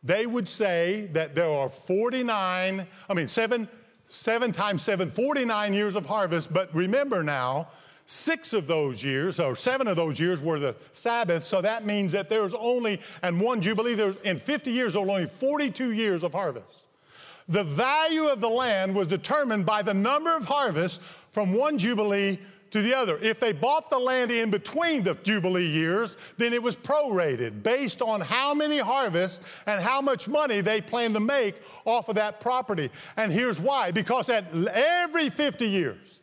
They 0.04 0.26
would 0.26 0.48
say 0.48 1.10
that 1.14 1.36
there 1.36 1.50
are 1.50 1.70
49, 1.70 2.88
I 3.10 3.14
mean, 3.14 3.28
seven, 3.28 3.68
seven 4.08 4.52
times 4.52 4.82
seven, 4.82 5.10
49 5.10 5.74
years 5.74 5.96
of 5.96 6.06
harvest, 6.06 6.54
but 6.54 6.74
remember 6.74 7.24
now, 7.24 7.68
Six 8.12 8.52
of 8.52 8.68
those 8.68 9.02
years, 9.02 9.40
or 9.40 9.56
seven 9.56 9.88
of 9.88 9.96
those 9.96 10.20
years, 10.20 10.42
were 10.42 10.60
the 10.60 10.76
Sabbath. 10.92 11.44
So 11.44 11.62
that 11.62 11.86
means 11.86 12.12
that 12.12 12.30
there 12.30 12.44
was 12.44 12.54
only, 12.54 13.00
and 13.24 13.40
one 13.40 13.62
Jubilee, 13.62 13.94
there 13.94 14.08
was, 14.08 14.18
in 14.18 14.38
50 14.38 14.70
years, 14.70 14.94
there 14.94 15.02
were 15.02 15.10
only 15.10 15.28
42 15.28 15.94
years 15.94 16.22
of 16.22 16.34
harvest. 16.34 16.84
The 17.48 17.64
value 17.64 18.26
of 18.26 18.42
the 18.42 18.50
land 18.50 18.94
was 18.94 19.08
determined 19.08 19.66
by 19.66 19.82
the 19.82 19.94
number 19.94 20.36
of 20.36 20.44
harvests 20.44 20.98
from 21.32 21.54
one 21.54 21.78
Jubilee 21.78 22.38
to 22.72 22.82
the 22.82 22.94
other. 22.94 23.18
If 23.22 23.40
they 23.40 23.54
bought 23.54 23.90
the 23.90 23.98
land 23.98 24.30
in 24.30 24.52
between 24.52 25.04
the 25.04 25.16
Jubilee 25.24 25.66
years, 25.66 26.18
then 26.38 26.52
it 26.52 26.62
was 26.62 26.76
prorated 26.76 27.64
based 27.64 28.02
on 28.02 28.20
how 28.20 28.54
many 28.54 28.80
harvests 28.80 29.64
and 29.66 29.82
how 29.82 30.02
much 30.02 30.28
money 30.28 30.60
they 30.60 30.82
planned 30.82 31.14
to 31.14 31.22
make 31.22 31.56
off 31.86 32.10
of 32.10 32.16
that 32.16 32.42
property. 32.42 32.90
And 33.16 33.32
here's 33.32 33.58
why 33.58 33.92
because 33.92 34.28
at 34.28 34.54
every 34.54 35.30
50 35.30 35.66
years, 35.66 36.21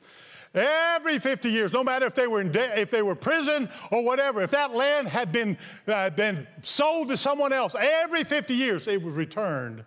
Every 0.55 1.19
50 1.19 1.51
years, 1.51 1.73
no 1.73 1.85
matter 1.85 2.07
if 2.07 2.15
they 2.15 2.27
were 2.27 2.41
in 2.41 2.51
de- 2.51 2.81
if 2.81 2.91
they 2.91 3.03
were 3.03 3.15
prison 3.15 3.69
or 3.93 4.05
whatever, 4.05 4.41
if 4.41 4.51
that 4.53 4.75
land 4.75 5.09
had 5.09 5.31
been, 5.31 5.59
uh, 5.87 6.11
been 6.11 6.47
sold 6.63 7.09
to 7.11 7.17
someone 7.17 7.53
else, 7.53 7.75
every 7.79 8.25
50 8.25 8.55
years 8.55 8.87
it 8.87 9.03
was 9.03 9.15
returned 9.15 9.85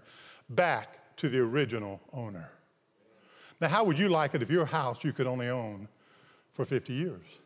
back 0.50 1.16
to 1.18 1.30
the 1.30 1.40
original 1.40 2.00
owner. 2.14 2.52
Now, 3.60 3.70
how 3.70 3.84
would 3.84 3.98
you 3.98 4.10
like 4.10 4.34
it 4.34 4.42
if 4.42 4.50
your 4.50 4.66
house 4.66 5.04
you 5.04 5.14
could 5.14 5.28
only 5.28 5.50
own 5.50 5.88
for 6.52 6.66
50 6.66 6.94
years? 6.94 7.40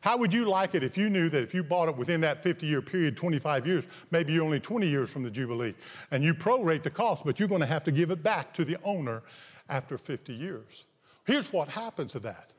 How 0.00 0.18
would 0.18 0.34
you 0.34 0.48
like 0.48 0.74
it 0.74 0.82
if 0.82 0.98
you 0.98 1.08
knew 1.08 1.30
that 1.30 1.42
if 1.42 1.54
you 1.54 1.64
bought 1.64 1.88
it 1.88 1.96
within 1.96 2.20
that 2.20 2.42
50 2.42 2.66
year 2.66 2.82
period, 2.82 3.16
25 3.16 3.66
years, 3.66 3.86
maybe 4.10 4.34
you're 4.34 4.44
only 4.44 4.60
20 4.60 4.86
years 4.86 5.10
from 5.10 5.22
the 5.22 5.30
Jubilee, 5.30 5.74
and 6.10 6.22
you 6.22 6.34
prorate 6.34 6.82
the 6.82 6.90
cost, 6.90 7.24
but 7.24 7.38
you're 7.38 7.48
going 7.48 7.62
to 7.62 7.66
have 7.66 7.84
to 7.84 7.92
give 7.92 8.10
it 8.10 8.22
back 8.22 8.52
to 8.54 8.64
the 8.64 8.76
owner 8.84 9.22
after 9.68 9.96
50 9.96 10.34
years? 10.34 10.84
Here's 11.24 11.52
what 11.52 11.68
happens 11.68 12.12
to 12.12 12.20
that 12.20 12.52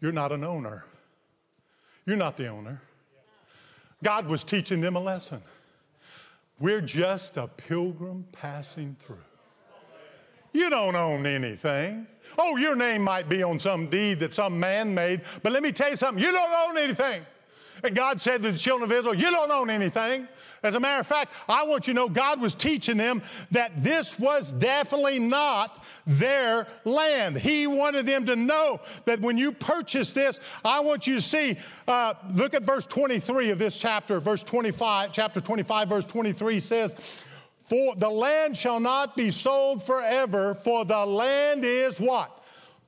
you're 0.00 0.12
not 0.12 0.32
an 0.32 0.44
owner, 0.44 0.84
you're 2.06 2.16
not 2.16 2.36
the 2.36 2.48
owner. 2.48 2.80
God 4.02 4.28
was 4.28 4.44
teaching 4.44 4.80
them 4.80 4.94
a 4.94 5.00
lesson. 5.00 5.42
We're 6.60 6.80
just 6.80 7.36
a 7.36 7.48
pilgrim 7.48 8.26
passing 8.32 8.96
through. 8.98 9.16
You 10.52 10.70
don't 10.70 10.96
own 10.96 11.26
anything. 11.26 12.06
Oh, 12.38 12.56
your 12.56 12.74
name 12.74 13.02
might 13.02 13.28
be 13.28 13.42
on 13.42 13.58
some 13.58 13.86
deed 13.86 14.20
that 14.20 14.32
some 14.32 14.58
man 14.58 14.94
made, 14.94 15.22
but 15.42 15.52
let 15.52 15.62
me 15.62 15.72
tell 15.72 15.90
you 15.90 15.96
something 15.96 16.22
you 16.22 16.32
don't 16.32 16.68
own 16.68 16.78
anything. 16.78 17.24
And 17.84 17.94
God 17.94 18.20
said 18.20 18.42
to 18.42 18.52
the 18.52 18.58
children 18.58 18.90
of 18.90 18.96
Israel, 18.96 19.14
You 19.14 19.30
don't 19.30 19.50
own 19.50 19.70
anything. 19.70 20.28
As 20.62 20.74
a 20.74 20.80
matter 20.80 21.00
of 21.00 21.06
fact, 21.06 21.34
I 21.48 21.64
want 21.64 21.86
you 21.86 21.94
to 21.94 22.00
know 22.00 22.08
God 22.08 22.40
was 22.40 22.54
teaching 22.54 22.96
them 22.96 23.22
that 23.52 23.82
this 23.82 24.18
was 24.18 24.52
definitely 24.52 25.18
not 25.20 25.84
their 26.06 26.66
land. 26.84 27.38
He 27.38 27.66
wanted 27.66 28.06
them 28.06 28.26
to 28.26 28.36
know 28.36 28.80
that 29.04 29.20
when 29.20 29.38
you 29.38 29.52
purchase 29.52 30.12
this, 30.12 30.40
I 30.64 30.80
want 30.80 31.06
you 31.06 31.16
to 31.16 31.20
see, 31.20 31.56
uh, 31.86 32.14
look 32.34 32.54
at 32.54 32.64
verse 32.64 32.86
23 32.86 33.50
of 33.50 33.58
this 33.58 33.80
chapter, 33.80 34.18
verse 34.18 34.42
25, 34.42 35.12
chapter 35.12 35.40
25, 35.40 35.88
verse 35.88 36.04
23 36.04 36.60
says, 36.60 37.22
For 37.62 37.94
the 37.94 38.10
land 38.10 38.56
shall 38.56 38.80
not 38.80 39.16
be 39.16 39.30
sold 39.30 39.82
forever, 39.82 40.54
for 40.54 40.84
the 40.84 41.06
land 41.06 41.64
is 41.64 42.00
what? 42.00 42.34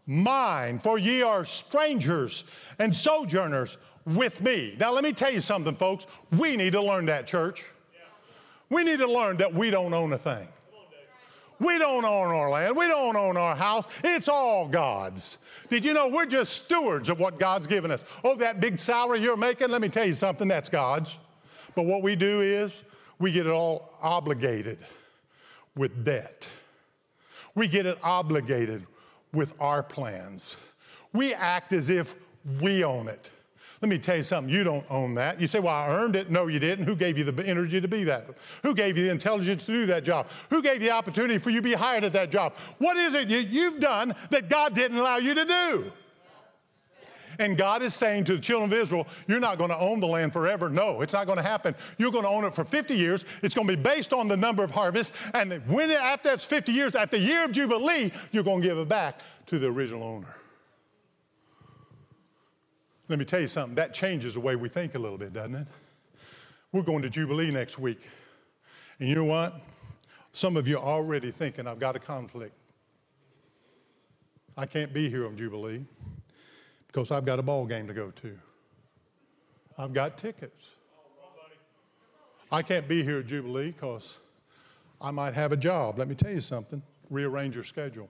Mine, 0.06 0.80
for 0.80 0.98
ye 0.98 1.22
are 1.22 1.44
strangers 1.44 2.42
and 2.80 2.92
sojourners 2.92 3.76
with 4.06 4.42
me. 4.42 4.76
Now, 4.78 4.92
let 4.92 5.04
me 5.04 5.12
tell 5.12 5.32
you 5.32 5.40
something, 5.40 5.74
folks. 5.74 6.06
We 6.36 6.56
need 6.56 6.72
to 6.72 6.82
learn 6.82 7.06
that, 7.06 7.26
church. 7.26 7.70
We 8.68 8.84
need 8.84 9.00
to 9.00 9.10
learn 9.10 9.38
that 9.38 9.52
we 9.52 9.70
don't 9.70 9.92
own 9.92 10.12
a 10.12 10.18
thing. 10.18 10.48
We 11.58 11.78
don't 11.78 12.06
own 12.06 12.30
our 12.30 12.48
land. 12.50 12.74
We 12.76 12.88
don't 12.88 13.16
own 13.16 13.36
our 13.36 13.54
house. 13.54 13.86
It's 14.02 14.28
all 14.28 14.66
God's. 14.66 15.38
Did 15.68 15.84
you 15.84 15.92
know 15.92 16.08
we're 16.08 16.26
just 16.26 16.64
stewards 16.64 17.10
of 17.10 17.20
what 17.20 17.38
God's 17.38 17.66
given 17.66 17.90
us? 17.90 18.04
Oh, 18.24 18.34
that 18.36 18.60
big 18.60 18.78
salary 18.78 19.20
you're 19.20 19.36
making, 19.36 19.70
let 19.70 19.82
me 19.82 19.90
tell 19.90 20.06
you 20.06 20.14
something, 20.14 20.48
that's 20.48 20.70
God's. 20.70 21.18
But 21.74 21.84
what 21.84 22.02
we 22.02 22.16
do 22.16 22.40
is 22.40 22.82
we 23.18 23.30
get 23.30 23.46
it 23.46 23.52
all 23.52 23.90
obligated 24.00 24.78
with 25.76 26.04
debt. 26.04 26.48
We 27.54 27.68
get 27.68 27.84
it 27.84 27.98
obligated 28.02 28.86
with 29.32 29.54
our 29.60 29.82
plans. 29.82 30.56
We 31.12 31.34
act 31.34 31.72
as 31.72 31.90
if 31.90 32.14
we 32.60 32.84
own 32.84 33.08
it. 33.08 33.30
Let 33.82 33.88
me 33.88 33.96
tell 33.96 34.16
you 34.16 34.22
something, 34.22 34.52
you 34.52 34.62
don't 34.62 34.84
own 34.90 35.14
that. 35.14 35.40
You 35.40 35.46
say, 35.46 35.58
Well, 35.58 35.74
I 35.74 35.88
earned 35.88 36.14
it. 36.14 36.30
No, 36.30 36.48
you 36.48 36.58
didn't. 36.58 36.84
Who 36.84 36.94
gave 36.94 37.16
you 37.16 37.24
the 37.24 37.46
energy 37.46 37.80
to 37.80 37.88
be 37.88 38.04
that? 38.04 38.26
Who 38.62 38.74
gave 38.74 38.98
you 38.98 39.04
the 39.04 39.10
intelligence 39.10 39.64
to 39.66 39.72
do 39.72 39.86
that 39.86 40.04
job? 40.04 40.28
Who 40.50 40.60
gave 40.60 40.82
you 40.82 40.88
the 40.88 40.94
opportunity 40.94 41.38
for 41.38 41.48
you 41.50 41.60
to 41.60 41.64
be 41.64 41.72
hired 41.72 42.04
at 42.04 42.12
that 42.12 42.30
job? 42.30 42.54
What 42.78 42.98
is 42.98 43.14
it 43.14 43.28
you've 43.28 43.80
done 43.80 44.14
that 44.30 44.50
God 44.50 44.74
didn't 44.74 44.98
allow 44.98 45.16
you 45.16 45.34
to 45.34 45.44
do? 45.46 45.92
And 47.38 47.56
God 47.56 47.80
is 47.80 47.94
saying 47.94 48.24
to 48.24 48.34
the 48.34 48.40
children 48.40 48.70
of 48.70 48.78
Israel, 48.78 49.06
You're 49.26 49.40
not 49.40 49.56
going 49.56 49.70
to 49.70 49.78
own 49.78 49.98
the 49.98 50.06
land 50.06 50.34
forever. 50.34 50.68
No, 50.68 51.00
it's 51.00 51.14
not 51.14 51.24
going 51.24 51.38
to 51.38 51.42
happen. 51.42 51.74
You're 51.96 52.12
going 52.12 52.24
to 52.24 52.30
own 52.30 52.44
it 52.44 52.54
for 52.54 52.64
50 52.64 52.94
years. 52.94 53.24
It's 53.42 53.54
going 53.54 53.66
to 53.66 53.76
be 53.78 53.82
based 53.82 54.12
on 54.12 54.28
the 54.28 54.36
number 54.36 54.62
of 54.62 54.72
harvests. 54.72 55.30
And 55.32 55.52
when 55.66 55.90
after 55.90 56.28
that's 56.28 56.44
50 56.44 56.70
years, 56.70 56.94
at 56.94 57.10
the 57.10 57.18
year 57.18 57.46
of 57.46 57.52
Jubilee, 57.52 58.12
you're 58.30 58.44
going 58.44 58.60
to 58.60 58.68
give 58.68 58.76
it 58.76 58.90
back 58.90 59.20
to 59.46 59.58
the 59.58 59.68
original 59.68 60.02
owner. 60.02 60.36
Let 63.10 63.18
me 63.18 63.24
tell 63.24 63.40
you 63.40 63.48
something, 63.48 63.74
that 63.74 63.92
changes 63.92 64.34
the 64.34 64.40
way 64.40 64.54
we 64.54 64.68
think 64.68 64.94
a 64.94 64.98
little 65.00 65.18
bit, 65.18 65.32
doesn't 65.32 65.56
it? 65.56 65.66
We're 66.70 66.84
going 66.84 67.02
to 67.02 67.10
Jubilee 67.10 67.50
next 67.50 67.76
week. 67.76 68.00
And 69.00 69.08
you 69.08 69.16
know 69.16 69.24
what? 69.24 69.60
Some 70.30 70.56
of 70.56 70.68
you 70.68 70.78
are 70.78 70.84
already 70.84 71.32
thinking, 71.32 71.66
I've 71.66 71.80
got 71.80 71.96
a 71.96 71.98
conflict. 71.98 72.56
I 74.56 74.64
can't 74.64 74.94
be 74.94 75.10
here 75.10 75.26
on 75.26 75.36
Jubilee 75.36 75.84
because 76.86 77.10
I've 77.10 77.24
got 77.24 77.40
a 77.40 77.42
ball 77.42 77.66
game 77.66 77.88
to 77.88 77.92
go 77.92 78.12
to. 78.12 78.38
I've 79.76 79.92
got 79.92 80.16
tickets. 80.16 80.70
I 82.52 82.62
can't 82.62 82.86
be 82.86 83.02
here 83.02 83.18
at 83.18 83.26
Jubilee 83.26 83.72
because 83.72 84.20
I 85.00 85.10
might 85.10 85.34
have 85.34 85.50
a 85.50 85.56
job. 85.56 85.98
Let 85.98 86.06
me 86.06 86.14
tell 86.14 86.32
you 86.32 86.40
something 86.40 86.80
rearrange 87.10 87.56
your 87.56 87.64
schedule. 87.64 88.08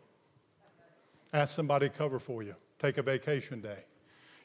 Ask 1.33 1.55
somebody 1.55 1.89
to 1.89 1.95
cover 1.95 2.19
for 2.19 2.43
you. 2.43 2.55
Take 2.79 2.99
a 2.99 3.03
vacation 3.03 3.63
day. 3.63 3.85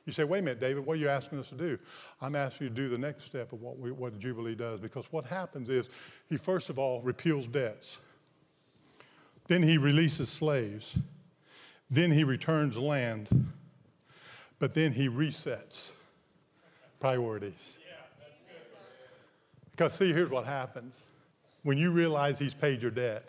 You 0.05 0.13
say, 0.13 0.23
wait 0.23 0.39
a 0.39 0.41
minute, 0.43 0.59
David, 0.59 0.85
what 0.85 0.97
are 0.97 0.99
you 0.99 1.09
asking 1.09 1.39
us 1.39 1.49
to 1.49 1.55
do? 1.55 1.79
I'm 2.21 2.35
asking 2.35 2.65
you 2.65 2.69
to 2.69 2.75
do 2.75 2.89
the 2.89 2.97
next 2.97 3.25
step 3.25 3.51
of 3.53 3.61
what, 3.61 3.79
we, 3.79 3.91
what 3.91 4.19
Jubilee 4.19 4.53
does 4.53 4.79
because 4.79 5.11
what 5.11 5.25
happens 5.25 5.67
is 5.67 5.89
he, 6.29 6.37
first 6.37 6.69
of 6.69 6.77
all, 6.77 7.01
repeals 7.01 7.47
debts. 7.47 7.99
Then 9.47 9.63
he 9.63 9.77
releases 9.77 10.29
slaves. 10.29 10.97
Then 11.89 12.11
he 12.11 12.23
returns 12.23 12.77
land. 12.77 13.29
But 14.59 14.75
then 14.75 14.91
he 14.91 15.09
resets 15.09 15.93
priorities. 16.99 17.79
Because, 19.71 19.95
see, 19.95 20.13
here's 20.13 20.29
what 20.29 20.45
happens 20.45 21.05
when 21.63 21.77
you 21.77 21.91
realize 21.91 22.37
he's 22.37 22.53
paid 22.53 22.81
your 22.81 22.91
debt, 22.91 23.23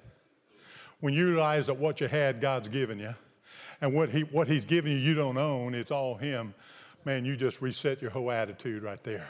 when 1.01 1.15
you 1.15 1.31
realize 1.31 1.67
that 1.67 1.79
what 1.79 2.03
you 2.03 2.07
had, 2.07 2.41
God's 2.41 2.69
given 2.69 2.99
you 2.99 3.15
and 3.81 3.95
what, 3.95 4.11
he, 4.11 4.23
what 4.23 4.49
he's 4.49 4.65
giving 4.65 4.93
you, 4.93 4.99
you 4.99 5.15
don't 5.15 5.39
own, 5.39 5.75
it's 5.75 5.91
all 5.91 6.17
him, 6.17 6.55
man, 7.05 7.25
you 7.25 7.37
just 7.37 7.63
reset 7.63 8.01
your 8.03 8.11
whole 8.11 8.31
attitude 8.31 8.83
right 8.83 9.03
there. 9.03 9.29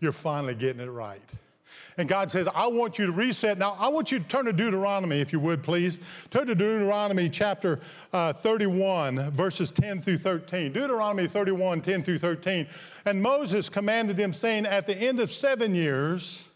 You're 0.00 0.12
finally 0.12 0.54
getting 0.54 0.80
it 0.80 0.90
right. 0.90 1.22
And 1.96 2.08
God 2.08 2.30
says, 2.30 2.48
I 2.54 2.66
want 2.66 2.98
you 2.98 3.06
to 3.06 3.12
reset. 3.12 3.56
Now, 3.56 3.76
I 3.78 3.88
want 3.88 4.10
you 4.10 4.18
to 4.18 4.24
turn 4.24 4.46
to 4.46 4.52
Deuteronomy, 4.52 5.20
if 5.20 5.32
you 5.32 5.38
would, 5.40 5.62
please. 5.62 6.00
Turn 6.30 6.46
to 6.48 6.54
Deuteronomy 6.54 7.28
chapter 7.28 7.80
uh, 8.12 8.32
31, 8.32 9.30
verses 9.30 9.70
10 9.70 10.00
through 10.00 10.18
13. 10.18 10.72
Deuteronomy 10.72 11.28
31, 11.28 11.80
10 11.82 12.02
through 12.02 12.18
13. 12.18 12.66
And 13.06 13.22
Moses 13.22 13.68
commanded 13.68 14.16
them, 14.16 14.32
saying, 14.32 14.66
At 14.66 14.86
the 14.86 14.96
end 14.96 15.20
of 15.20 15.30
seven 15.30 15.74
years, 15.74 16.48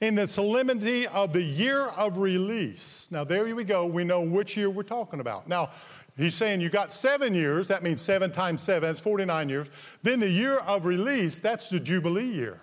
in 0.00 0.14
the 0.14 0.28
solemnity 0.28 1.06
of 1.08 1.32
the 1.32 1.42
year 1.42 1.86
of 1.88 2.18
release. 2.18 3.08
Now, 3.10 3.24
there 3.24 3.54
we 3.54 3.64
go. 3.64 3.86
We 3.86 4.04
know 4.04 4.22
which 4.22 4.56
year 4.56 4.70
we're 4.70 4.84
talking 4.84 5.20
about. 5.20 5.48
Now, 5.48 5.70
He's 6.18 6.34
saying 6.34 6.60
you 6.60 6.68
got 6.68 6.92
seven 6.92 7.32
years, 7.32 7.68
that 7.68 7.84
means 7.84 8.02
seven 8.02 8.32
times 8.32 8.60
seven, 8.60 8.88
that's 8.88 9.00
49 9.00 9.48
years. 9.48 9.70
Then 10.02 10.18
the 10.18 10.28
year 10.28 10.58
of 10.58 10.84
release, 10.84 11.38
that's 11.38 11.70
the 11.70 11.78
Jubilee 11.78 12.24
year. 12.24 12.60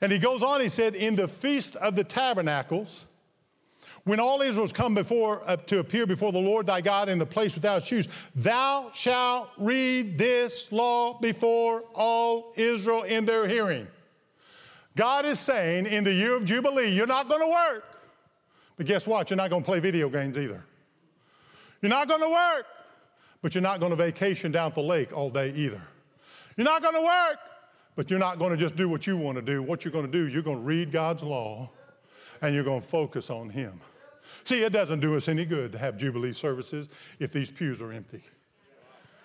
And 0.00 0.10
he 0.10 0.18
goes 0.18 0.42
on, 0.42 0.62
he 0.62 0.70
said, 0.70 0.94
In 0.94 1.14
the 1.14 1.28
feast 1.28 1.76
of 1.76 1.94
the 1.94 2.04
tabernacles, 2.04 3.04
when 4.04 4.18
all 4.18 4.40
Israel's 4.40 4.72
come 4.72 4.94
before 4.94 5.42
uh, 5.46 5.56
to 5.56 5.78
appear 5.78 6.06
before 6.06 6.32
the 6.32 6.40
Lord 6.40 6.66
thy 6.66 6.80
God 6.80 7.10
in 7.10 7.18
the 7.18 7.26
place 7.26 7.54
without 7.54 7.84
shoes, 7.84 8.08
thou 8.34 8.90
shalt 8.94 9.50
read 9.58 10.16
this 10.16 10.72
law 10.72 11.18
before 11.20 11.84
all 11.94 12.54
Israel 12.56 13.02
in 13.02 13.26
their 13.26 13.46
hearing. 13.46 13.86
God 14.96 15.26
is 15.26 15.38
saying 15.38 15.84
in 15.84 16.02
the 16.02 16.12
year 16.12 16.36
of 16.36 16.46
Jubilee, 16.46 16.88
you're 16.88 17.06
not 17.06 17.28
going 17.28 17.42
to 17.42 17.74
work. 17.74 17.84
But 18.78 18.86
guess 18.86 19.06
what? 19.06 19.28
You're 19.28 19.36
not 19.36 19.50
going 19.50 19.62
to 19.62 19.66
play 19.66 19.80
video 19.80 20.08
games 20.08 20.38
either. 20.38 20.64
You're 21.82 21.90
not 21.90 22.08
going 22.08 22.22
to 22.22 22.30
work, 22.30 22.66
but 23.42 23.54
you're 23.54 23.62
not 23.62 23.80
going 23.80 23.90
to 23.90 23.96
vacation 23.96 24.52
down 24.52 24.68
at 24.68 24.74
the 24.74 24.82
lake 24.82 25.14
all 25.14 25.28
day 25.28 25.52
either. 25.54 25.82
You're 26.56 26.64
not 26.64 26.80
going 26.80 26.94
to 26.94 27.02
work, 27.02 27.38
but 27.96 28.08
you're 28.08 28.20
not 28.20 28.38
going 28.38 28.52
to 28.52 28.56
just 28.56 28.76
do 28.76 28.88
what 28.88 29.06
you 29.06 29.16
want 29.16 29.36
to 29.36 29.42
do. 29.42 29.62
What 29.62 29.84
you're 29.84 29.92
going 29.92 30.06
to 30.06 30.12
do, 30.12 30.28
you're 30.28 30.42
going 30.42 30.58
to 30.58 30.62
read 30.62 30.92
God's 30.92 31.22
law 31.22 31.70
and 32.40 32.54
you're 32.54 32.64
going 32.64 32.80
to 32.80 32.86
focus 32.86 33.30
on 33.30 33.50
Him. 33.50 33.80
See, 34.44 34.62
it 34.62 34.72
doesn't 34.72 35.00
do 35.00 35.16
us 35.16 35.28
any 35.28 35.44
good 35.44 35.72
to 35.72 35.78
have 35.78 35.98
Jubilee 35.98 36.32
services 36.32 36.88
if 37.18 37.32
these 37.32 37.50
pews 37.50 37.82
are 37.82 37.92
empty. 37.92 38.22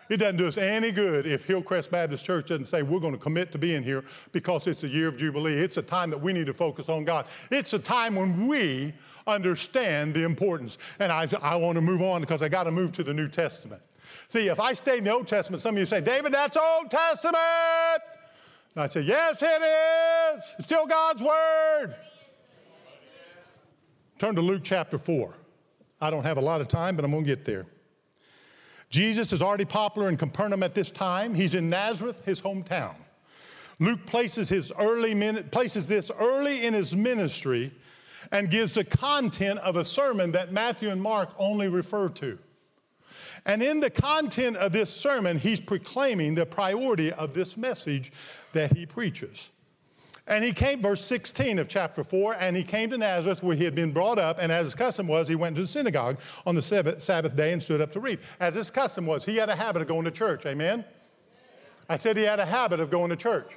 It 0.09 0.17
doesn't 0.17 0.37
do 0.37 0.47
us 0.47 0.57
any 0.57 0.91
good 0.91 1.27
if 1.27 1.45
Hillcrest 1.45 1.91
Baptist 1.91 2.25
Church 2.25 2.47
doesn't 2.47 2.65
say 2.65 2.81
we're 2.81 2.99
going 2.99 3.13
to 3.13 3.19
commit 3.19 3.51
to 3.51 3.57
being 3.57 3.83
here 3.83 4.03
because 4.31 4.67
it's 4.67 4.83
a 4.83 4.87
year 4.87 5.09
of 5.09 5.17
Jubilee. 5.17 5.57
It's 5.57 5.77
a 5.77 5.81
time 5.81 6.09
that 6.11 6.21
we 6.21 6.31
need 6.33 6.45
to 6.45 6.53
focus 6.53 6.87
on 6.87 7.03
God. 7.03 7.27
It's 7.51 7.73
a 7.73 7.79
time 7.79 8.15
when 8.15 8.47
we 8.47 8.93
understand 9.25 10.13
the 10.13 10.23
importance. 10.23 10.77
And 10.99 11.11
I, 11.11 11.27
I 11.41 11.55
want 11.57 11.75
to 11.75 11.81
move 11.81 12.01
on 12.01 12.21
because 12.21 12.41
I 12.41 12.49
got 12.49 12.63
to 12.63 12.71
move 12.71 12.93
to 12.93 13.03
the 13.03 13.13
New 13.13 13.27
Testament. 13.27 13.81
See, 14.29 14.47
if 14.47 14.59
I 14.59 14.73
stay 14.73 14.99
in 14.99 15.03
the 15.03 15.11
Old 15.11 15.27
Testament, 15.27 15.61
some 15.61 15.75
of 15.75 15.79
you 15.79 15.85
say, 15.85 16.01
David, 16.01 16.31
that's 16.31 16.55
Old 16.57 16.89
Testament. 16.89 17.37
And 18.75 18.83
I 18.83 18.87
say, 18.87 19.01
yes, 19.01 19.41
it 19.41 19.45
is. 19.45 20.43
It's 20.57 20.65
still 20.65 20.85
God's 20.85 21.21
Word. 21.21 21.95
Turn 24.19 24.35
to 24.35 24.41
Luke 24.41 24.61
chapter 24.63 24.97
4. 24.97 25.35
I 25.99 26.09
don't 26.09 26.23
have 26.23 26.37
a 26.37 26.41
lot 26.41 26.61
of 26.61 26.67
time, 26.67 26.95
but 26.95 27.05
I'm 27.05 27.11
going 27.11 27.23
to 27.23 27.27
get 27.27 27.45
there. 27.45 27.65
Jesus 28.89 29.33
is 29.33 29.41
already 29.41 29.65
popular 29.65 30.09
in 30.09 30.17
Capernaum 30.17 30.63
at 30.63 30.73
this 30.73 30.91
time. 30.91 31.33
He's 31.33 31.53
in 31.53 31.69
Nazareth, 31.69 32.23
his 32.25 32.41
hometown. 32.41 32.95
Luke 33.79 34.05
places, 34.05 34.49
his 34.49 34.71
early 34.79 35.13
places 35.43 35.87
this 35.87 36.09
early 36.19 36.65
in 36.65 36.73
his 36.73 36.95
ministry 36.95 37.71
and 38.31 38.49
gives 38.49 38.73
the 38.73 38.83
content 38.83 39.59
of 39.59 39.75
a 39.75 39.85
sermon 39.85 40.31
that 40.31 40.51
Matthew 40.51 40.89
and 40.89 41.01
Mark 41.01 41.29
only 41.37 41.67
refer 41.67 42.09
to. 42.09 42.39
And 43.45 43.61
in 43.63 43.79
the 43.79 43.89
content 43.89 44.57
of 44.57 44.73
this 44.73 44.89
sermon, 44.89 45.37
he's 45.37 45.61
proclaiming 45.61 46.35
the 46.35 46.45
priority 46.45 47.13
of 47.13 47.33
this 47.33 47.55
message 47.55 48.11
that 48.53 48.75
he 48.75 48.85
preaches. 48.85 49.51
And 50.27 50.43
he 50.43 50.51
came, 50.51 50.81
verse 50.81 51.01
16 51.05 51.57
of 51.57 51.69
chapter 51.69 52.03
4, 52.03 52.35
and 52.39 52.57
he 52.57 52.63
came 52.63 52.89
to 52.89 52.97
Nazareth 52.97 53.41
where 53.41 53.55
he 53.55 53.63
had 53.63 53.75
been 53.75 53.93
brought 53.93 54.19
up, 54.19 54.39
and 54.41 54.51
as 54.51 54.65
his 54.65 54.75
custom 54.75 55.07
was, 55.07 55.29
he 55.29 55.35
went 55.35 55.55
to 55.55 55.61
the 55.61 55.67
synagogue 55.67 56.19
on 56.45 56.53
the 56.53 56.61
Sabbath 56.61 57.35
day 57.35 57.53
and 57.53 57.63
stood 57.63 57.79
up 57.79 57.93
to 57.93 58.01
read. 58.01 58.19
As 58.39 58.55
his 58.55 58.69
custom 58.69 59.05
was, 59.05 59.23
he 59.23 59.37
had 59.37 59.47
a 59.47 59.55
habit 59.55 59.81
of 59.81 59.87
going 59.87 60.03
to 60.03 60.11
church, 60.11 60.45
amen? 60.45 60.83
I 61.87 61.95
said 61.95 62.17
he 62.17 62.23
had 62.23 62.41
a 62.41 62.45
habit 62.45 62.81
of 62.81 62.89
going 62.89 63.09
to 63.09 63.15
church. 63.15 63.49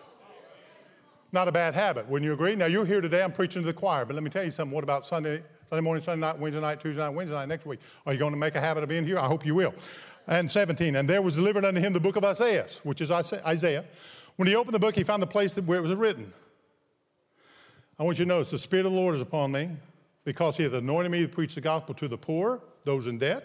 Not 1.32 1.48
a 1.48 1.52
bad 1.52 1.74
habit, 1.74 2.08
wouldn't 2.08 2.26
you 2.26 2.32
agree? 2.32 2.54
Now, 2.54 2.66
you're 2.66 2.86
here 2.86 3.00
today, 3.00 3.24
I'm 3.24 3.32
preaching 3.32 3.62
to 3.62 3.66
the 3.66 3.72
choir, 3.72 4.04
but 4.04 4.14
let 4.14 4.22
me 4.22 4.30
tell 4.30 4.44
you 4.44 4.52
something. 4.52 4.72
What 4.72 4.84
about 4.84 5.04
Sunday, 5.04 5.42
Sunday 5.68 5.82
morning, 5.82 6.04
Sunday 6.04 6.24
night, 6.24 6.38
Wednesday 6.38 6.60
night, 6.60 6.80
Tuesday 6.80 7.02
night, 7.02 7.10
Wednesday 7.10 7.36
night, 7.36 7.48
next 7.48 7.66
week? 7.66 7.80
Are 8.06 8.12
you 8.12 8.18
going 8.20 8.32
to 8.32 8.38
make 8.38 8.54
a 8.54 8.60
habit 8.60 8.84
of 8.84 8.88
being 8.88 9.04
here? 9.04 9.18
I 9.18 9.26
hope 9.26 9.44
you 9.44 9.56
will. 9.56 9.74
And 10.28 10.48
17, 10.48 10.94
and 10.94 11.10
there 11.10 11.20
was 11.20 11.34
delivered 11.34 11.64
unto 11.64 11.80
him 11.80 11.92
the 11.92 11.98
book 11.98 12.14
of 12.14 12.22
Esaias, 12.22 12.80
which 12.84 13.00
is 13.00 13.10
Isaiah. 13.10 13.84
When 14.36 14.46
he 14.46 14.54
opened 14.54 14.74
the 14.74 14.78
book, 14.78 14.94
he 14.94 15.02
found 15.02 15.20
the 15.20 15.26
place 15.26 15.56
where 15.56 15.78
it 15.78 15.82
was 15.82 15.92
written. 15.94 16.32
I 18.00 18.02
want 18.02 18.18
you 18.18 18.24
to 18.24 18.28
notice 18.30 18.50
the 18.50 18.58
Spirit 18.58 18.86
of 18.86 18.92
the 18.92 18.98
Lord 18.98 19.14
is 19.14 19.20
upon 19.20 19.52
me 19.52 19.68
because 20.24 20.56
He 20.56 20.62
hath 20.62 20.72
anointed 20.72 21.12
me 21.12 21.20
to 21.20 21.28
preach 21.28 21.54
the 21.54 21.60
gospel 21.60 21.94
to 21.96 22.08
the 22.08 22.16
poor, 22.16 22.62
those 22.82 23.06
in 23.06 23.18
debt, 23.18 23.44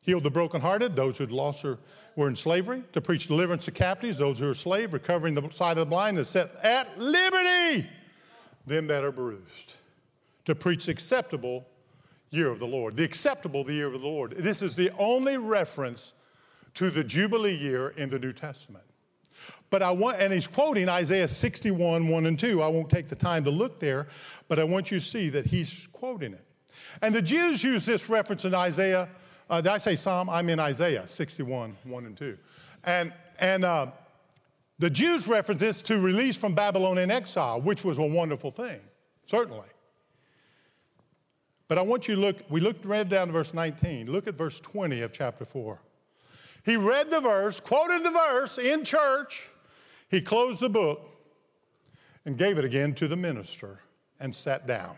heal 0.00 0.20
the 0.20 0.30
brokenhearted, 0.30 0.96
those 0.96 1.18
who 1.18 1.24
had 1.24 1.30
lost 1.30 1.66
or 1.66 1.76
were 2.16 2.28
in 2.28 2.34
slavery, 2.34 2.82
to 2.92 3.02
preach 3.02 3.26
deliverance 3.26 3.66
to 3.66 3.70
captives, 3.70 4.16
those 4.16 4.38
who 4.38 4.48
are 4.48 4.54
slave, 4.54 4.94
recovering 4.94 5.34
the 5.34 5.46
sight 5.50 5.72
of 5.72 5.76
the 5.76 5.84
blind, 5.84 6.16
to 6.16 6.24
set 6.24 6.54
at 6.64 6.98
liberty 6.98 7.86
them 8.66 8.86
that 8.86 9.04
are 9.04 9.12
bruised, 9.12 9.74
to 10.46 10.54
preach 10.54 10.88
acceptable 10.88 11.66
year 12.30 12.48
of 12.48 12.60
the 12.60 12.66
Lord. 12.66 12.96
The 12.96 13.04
acceptable, 13.04 13.64
the 13.64 13.74
year 13.74 13.88
of 13.88 13.92
the 13.92 13.98
Lord. 13.98 14.30
This 14.30 14.62
is 14.62 14.76
the 14.76 14.90
only 14.98 15.36
reference 15.36 16.14
to 16.72 16.88
the 16.88 17.04
Jubilee 17.04 17.54
year 17.54 17.90
in 17.90 18.08
the 18.08 18.18
New 18.18 18.32
Testament. 18.32 18.87
But 19.70 19.82
I 19.82 19.90
want, 19.90 20.18
and 20.18 20.32
he's 20.32 20.46
quoting 20.46 20.88
Isaiah 20.88 21.28
61, 21.28 22.08
1 22.08 22.26
and 22.26 22.38
2. 22.38 22.62
I 22.62 22.68
won't 22.68 22.88
take 22.88 23.08
the 23.08 23.16
time 23.16 23.44
to 23.44 23.50
look 23.50 23.78
there, 23.80 24.08
but 24.48 24.58
I 24.58 24.64
want 24.64 24.90
you 24.90 24.98
to 24.98 25.04
see 25.04 25.28
that 25.30 25.46
he's 25.46 25.86
quoting 25.92 26.32
it. 26.32 26.44
And 27.02 27.14
the 27.14 27.22
Jews 27.22 27.62
use 27.62 27.84
this 27.84 28.08
reference 28.08 28.44
in 28.44 28.54
Isaiah. 28.54 29.08
Uh, 29.50 29.60
did 29.60 29.72
I 29.72 29.78
say 29.78 29.94
Psalm? 29.94 30.30
I'm 30.30 30.48
in 30.48 30.58
Isaiah 30.58 31.06
61, 31.06 31.76
1 31.84 32.06
and 32.06 32.16
2. 32.16 32.38
And, 32.84 33.12
and 33.38 33.64
uh, 33.64 33.88
the 34.78 34.90
Jews 34.90 35.28
reference 35.28 35.60
this 35.60 35.82
to 35.82 36.00
release 36.00 36.36
from 36.36 36.54
Babylon 36.54 36.98
in 36.98 37.10
exile, 37.10 37.60
which 37.60 37.84
was 37.84 37.98
a 37.98 38.02
wonderful 38.02 38.50
thing, 38.50 38.80
certainly. 39.24 39.68
But 41.66 41.76
I 41.76 41.82
want 41.82 42.08
you 42.08 42.14
to 42.14 42.20
look, 42.20 42.36
we 42.48 42.60
looked 42.60 42.86
read 42.86 43.10
down 43.10 43.26
to 43.26 43.32
verse 43.34 43.52
19. 43.52 44.10
Look 44.10 44.26
at 44.26 44.34
verse 44.34 44.58
20 44.60 45.02
of 45.02 45.12
chapter 45.12 45.44
4. 45.44 45.78
He 46.64 46.76
read 46.76 47.10
the 47.10 47.20
verse, 47.20 47.60
quoted 47.60 48.04
the 48.04 48.10
verse 48.10 48.58
in 48.58 48.84
church, 48.84 49.50
he 50.08 50.20
closed 50.20 50.60
the 50.60 50.68
book 50.68 51.08
and 52.24 52.36
gave 52.36 52.58
it 52.58 52.64
again 52.64 52.94
to 52.94 53.08
the 53.08 53.16
minister 53.16 53.80
and 54.20 54.34
sat 54.34 54.66
down. 54.66 54.96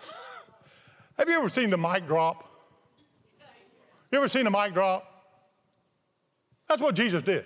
Have 1.18 1.28
you 1.28 1.38
ever 1.38 1.48
seen 1.48 1.70
the 1.70 1.78
mic 1.78 2.06
drop? 2.06 2.44
You 4.10 4.18
ever 4.18 4.28
seen 4.28 4.46
a 4.46 4.50
mic 4.50 4.72
drop? 4.72 5.12
That's 6.68 6.80
what 6.80 6.94
Jesus 6.94 7.22
did. 7.22 7.44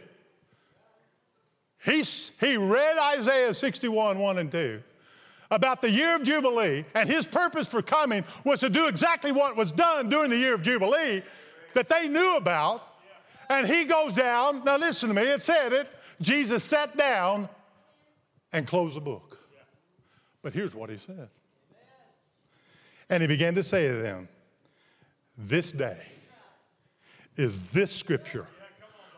He, 1.85 2.03
he 2.03 2.57
read 2.57 3.19
Isaiah 3.19 3.55
61, 3.55 4.19
1 4.19 4.39
and 4.39 4.53
2 4.53 4.83
about 5.51 5.83
the 5.83 5.91
year 5.91 6.15
of 6.15 6.23
Jubilee, 6.23 6.85
and 6.95 7.09
his 7.09 7.27
purpose 7.27 7.67
for 7.67 7.83
coming 7.83 8.25
was 8.45 8.61
to 8.61 8.69
do 8.69 8.87
exactly 8.87 9.33
what 9.33 9.57
was 9.57 9.73
done 9.73 10.09
during 10.09 10.31
the 10.31 10.37
year 10.37 10.55
of 10.55 10.63
Jubilee 10.63 11.23
that 11.75 11.89
they 11.89 12.07
knew 12.07 12.37
about 12.37 12.87
and 13.51 13.67
he 13.67 13.85
goes 13.85 14.13
down. 14.13 14.65
Now, 14.65 14.79
listen 14.79 15.09
to 15.09 15.15
me, 15.15 15.23
it 15.23 15.43
said 15.43 15.73
it. 15.73 15.89
Jesus 16.23 16.63
sat 16.63 16.97
down 16.97 17.49
and 18.53 18.67
closed 18.67 18.97
the 18.97 19.01
book. 19.01 19.39
But 20.41 20.55
here's 20.55 20.75
what 20.75 20.89
he 20.89 20.97
said. 20.97 21.29
And 23.11 23.23
he 23.23 23.27
began 23.27 23.55
to 23.57 23.63
say 23.63 23.89
to 23.89 23.95
them, 23.95 24.29
This 25.37 25.73
day 25.73 26.01
is 27.37 27.73
this 27.73 27.91
scripture 27.91 28.47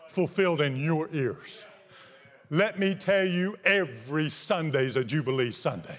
fulfilled 0.08 0.62
in 0.62 0.76
your 0.76 1.08
ears. 1.12 1.64
Let 2.48 2.78
me 2.78 2.94
tell 2.94 3.24
you, 3.24 3.56
every 3.64 4.30
Sunday 4.30 4.86
is 4.86 4.96
a 4.96 5.04
Jubilee 5.04 5.52
Sunday. 5.52 5.98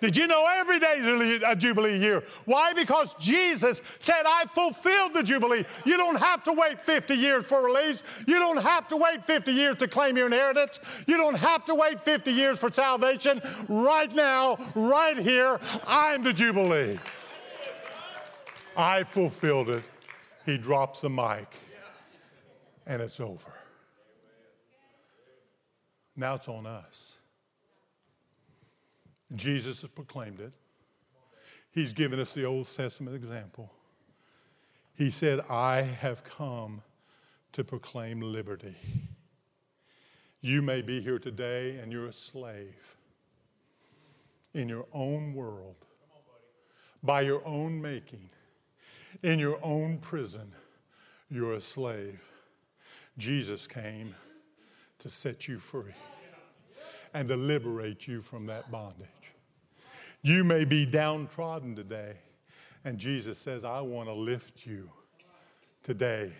Did 0.00 0.16
you 0.16 0.26
know 0.26 0.46
every 0.56 0.78
day 0.78 0.94
is 0.98 1.42
a 1.46 1.56
Jubilee 1.56 1.98
year? 1.98 2.22
Why? 2.44 2.72
Because 2.72 3.14
Jesus 3.14 3.82
said, 3.98 4.22
I 4.26 4.44
fulfilled 4.46 5.14
the 5.14 5.22
Jubilee. 5.22 5.64
You 5.84 5.96
don't 5.96 6.18
have 6.18 6.44
to 6.44 6.52
wait 6.52 6.80
50 6.80 7.14
years 7.14 7.46
for 7.46 7.64
release. 7.64 8.24
You 8.26 8.38
don't 8.38 8.62
have 8.62 8.88
to 8.88 8.96
wait 8.96 9.24
50 9.24 9.52
years 9.52 9.76
to 9.76 9.88
claim 9.88 10.16
your 10.16 10.26
inheritance. 10.26 11.04
You 11.06 11.16
don't 11.16 11.36
have 11.38 11.64
to 11.66 11.74
wait 11.74 12.00
50 12.00 12.30
years 12.30 12.58
for 12.58 12.70
salvation. 12.70 13.40
Right 13.68 14.14
now, 14.14 14.56
right 14.74 15.18
here, 15.18 15.58
I'm 15.86 16.22
the 16.22 16.32
Jubilee. 16.32 16.98
I 18.76 19.02
fulfilled 19.02 19.70
it. 19.70 19.82
He 20.46 20.56
drops 20.56 21.02
the 21.02 21.10
mic, 21.10 21.48
and 22.86 23.02
it's 23.02 23.20
over. 23.20 23.52
Now 26.16 26.36
it's 26.36 26.48
on 26.48 26.64
us. 26.64 27.17
Jesus 29.34 29.82
has 29.82 29.90
proclaimed 29.90 30.40
it. 30.40 30.52
He's 31.70 31.92
given 31.92 32.18
us 32.18 32.34
the 32.34 32.44
Old 32.44 32.66
Testament 32.74 33.14
example. 33.14 33.70
He 34.96 35.10
said, 35.10 35.40
I 35.48 35.82
have 35.82 36.24
come 36.24 36.82
to 37.52 37.62
proclaim 37.62 38.20
liberty. 38.20 38.74
You 40.40 40.62
may 40.62 40.82
be 40.82 41.00
here 41.00 41.18
today 41.18 41.78
and 41.78 41.92
you're 41.92 42.06
a 42.06 42.12
slave 42.12 42.96
in 44.54 44.68
your 44.68 44.86
own 44.92 45.34
world, 45.34 45.76
by 47.02 47.20
your 47.20 47.42
own 47.46 47.80
making, 47.80 48.30
in 49.22 49.38
your 49.38 49.58
own 49.62 49.98
prison. 49.98 50.52
You're 51.30 51.54
a 51.54 51.60
slave. 51.60 52.24
Jesus 53.18 53.66
came 53.66 54.14
to 54.98 55.08
set 55.08 55.46
you 55.46 55.58
free 55.58 55.94
and 57.12 57.28
to 57.28 57.36
liberate 57.36 58.08
you 58.08 58.20
from 58.20 58.46
that 58.46 58.70
bondage. 58.70 59.08
You 60.22 60.44
may 60.44 60.64
be 60.64 60.84
downtrodden 60.84 61.76
today, 61.76 62.14
and 62.84 62.98
Jesus 62.98 63.38
says, 63.38 63.64
I 63.64 63.80
want 63.80 64.08
to 64.08 64.14
lift 64.14 64.66
you 64.66 64.90
today. 65.82 66.32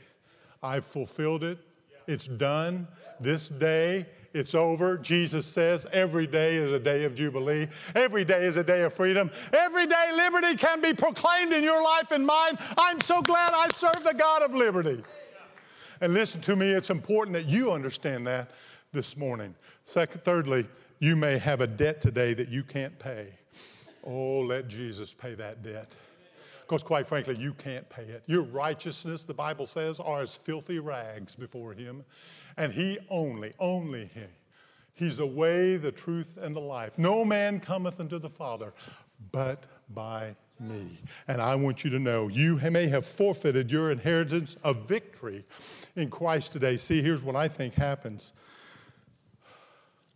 I've 0.62 0.84
fulfilled 0.84 1.44
it. 1.44 1.58
It's 2.06 2.26
done. 2.26 2.88
This 3.20 3.48
day, 3.48 4.06
it's 4.32 4.54
over. 4.54 4.98
Jesus 4.98 5.46
says 5.46 5.86
every 5.92 6.26
day 6.26 6.56
is 6.56 6.72
a 6.72 6.78
day 6.78 7.04
of 7.04 7.14
Jubilee. 7.14 7.68
Every 7.94 8.24
day 8.24 8.46
is 8.46 8.56
a 8.56 8.64
day 8.64 8.82
of 8.82 8.92
freedom. 8.94 9.30
Every 9.52 9.86
day, 9.86 10.10
liberty 10.16 10.56
can 10.56 10.80
be 10.80 10.92
proclaimed 10.94 11.52
in 11.52 11.62
your 11.62 11.82
life 11.82 12.10
and 12.10 12.26
mine. 12.26 12.58
I'm 12.78 13.00
so 13.00 13.22
glad 13.22 13.52
I 13.54 13.68
serve 13.68 14.02
the 14.04 14.14
God 14.14 14.42
of 14.42 14.54
liberty. 14.54 15.02
And 16.00 16.14
listen 16.14 16.40
to 16.42 16.56
me, 16.56 16.70
it's 16.70 16.90
important 16.90 17.34
that 17.34 17.46
you 17.46 17.72
understand 17.72 18.26
that 18.26 18.50
this 18.92 19.16
morning. 19.16 19.54
Second, 19.84 20.22
thirdly, 20.22 20.66
you 20.98 21.14
may 21.14 21.38
have 21.38 21.60
a 21.60 21.66
debt 21.66 22.00
today 22.00 22.34
that 22.34 22.48
you 22.48 22.62
can't 22.62 22.98
pay. 22.98 23.37
Oh, 24.04 24.40
let 24.40 24.68
Jesus 24.68 25.12
pay 25.12 25.34
that 25.34 25.62
debt. 25.62 25.94
Because, 26.62 26.82
quite 26.82 27.06
frankly, 27.06 27.36
you 27.38 27.54
can't 27.54 27.88
pay 27.88 28.02
it. 28.02 28.22
Your 28.26 28.42
righteousness, 28.42 29.24
the 29.24 29.34
Bible 29.34 29.64
says, 29.64 30.00
are 30.00 30.20
as 30.20 30.34
filthy 30.34 30.78
rags 30.78 31.34
before 31.34 31.72
Him. 31.72 32.04
And 32.56 32.72
He 32.72 32.98
only, 33.08 33.54
only 33.58 34.10
He. 34.12 34.24
He's 34.94 35.16
the 35.16 35.26
way, 35.26 35.76
the 35.76 35.92
truth, 35.92 36.36
and 36.40 36.54
the 36.54 36.60
life. 36.60 36.98
No 36.98 37.24
man 37.24 37.60
cometh 37.60 38.00
unto 38.00 38.18
the 38.18 38.28
Father 38.28 38.74
but 39.32 39.64
by 39.88 40.36
me. 40.60 40.98
And 41.26 41.40
I 41.40 41.54
want 41.54 41.84
you 41.84 41.90
to 41.90 41.98
know 41.98 42.28
you 42.28 42.56
may 42.70 42.88
have 42.88 43.06
forfeited 43.06 43.70
your 43.70 43.90
inheritance 43.90 44.56
of 44.64 44.88
victory 44.88 45.44
in 45.96 46.10
Christ 46.10 46.52
today. 46.52 46.76
See, 46.76 47.00
here's 47.00 47.22
what 47.22 47.36
I 47.36 47.48
think 47.48 47.74
happens. 47.74 48.32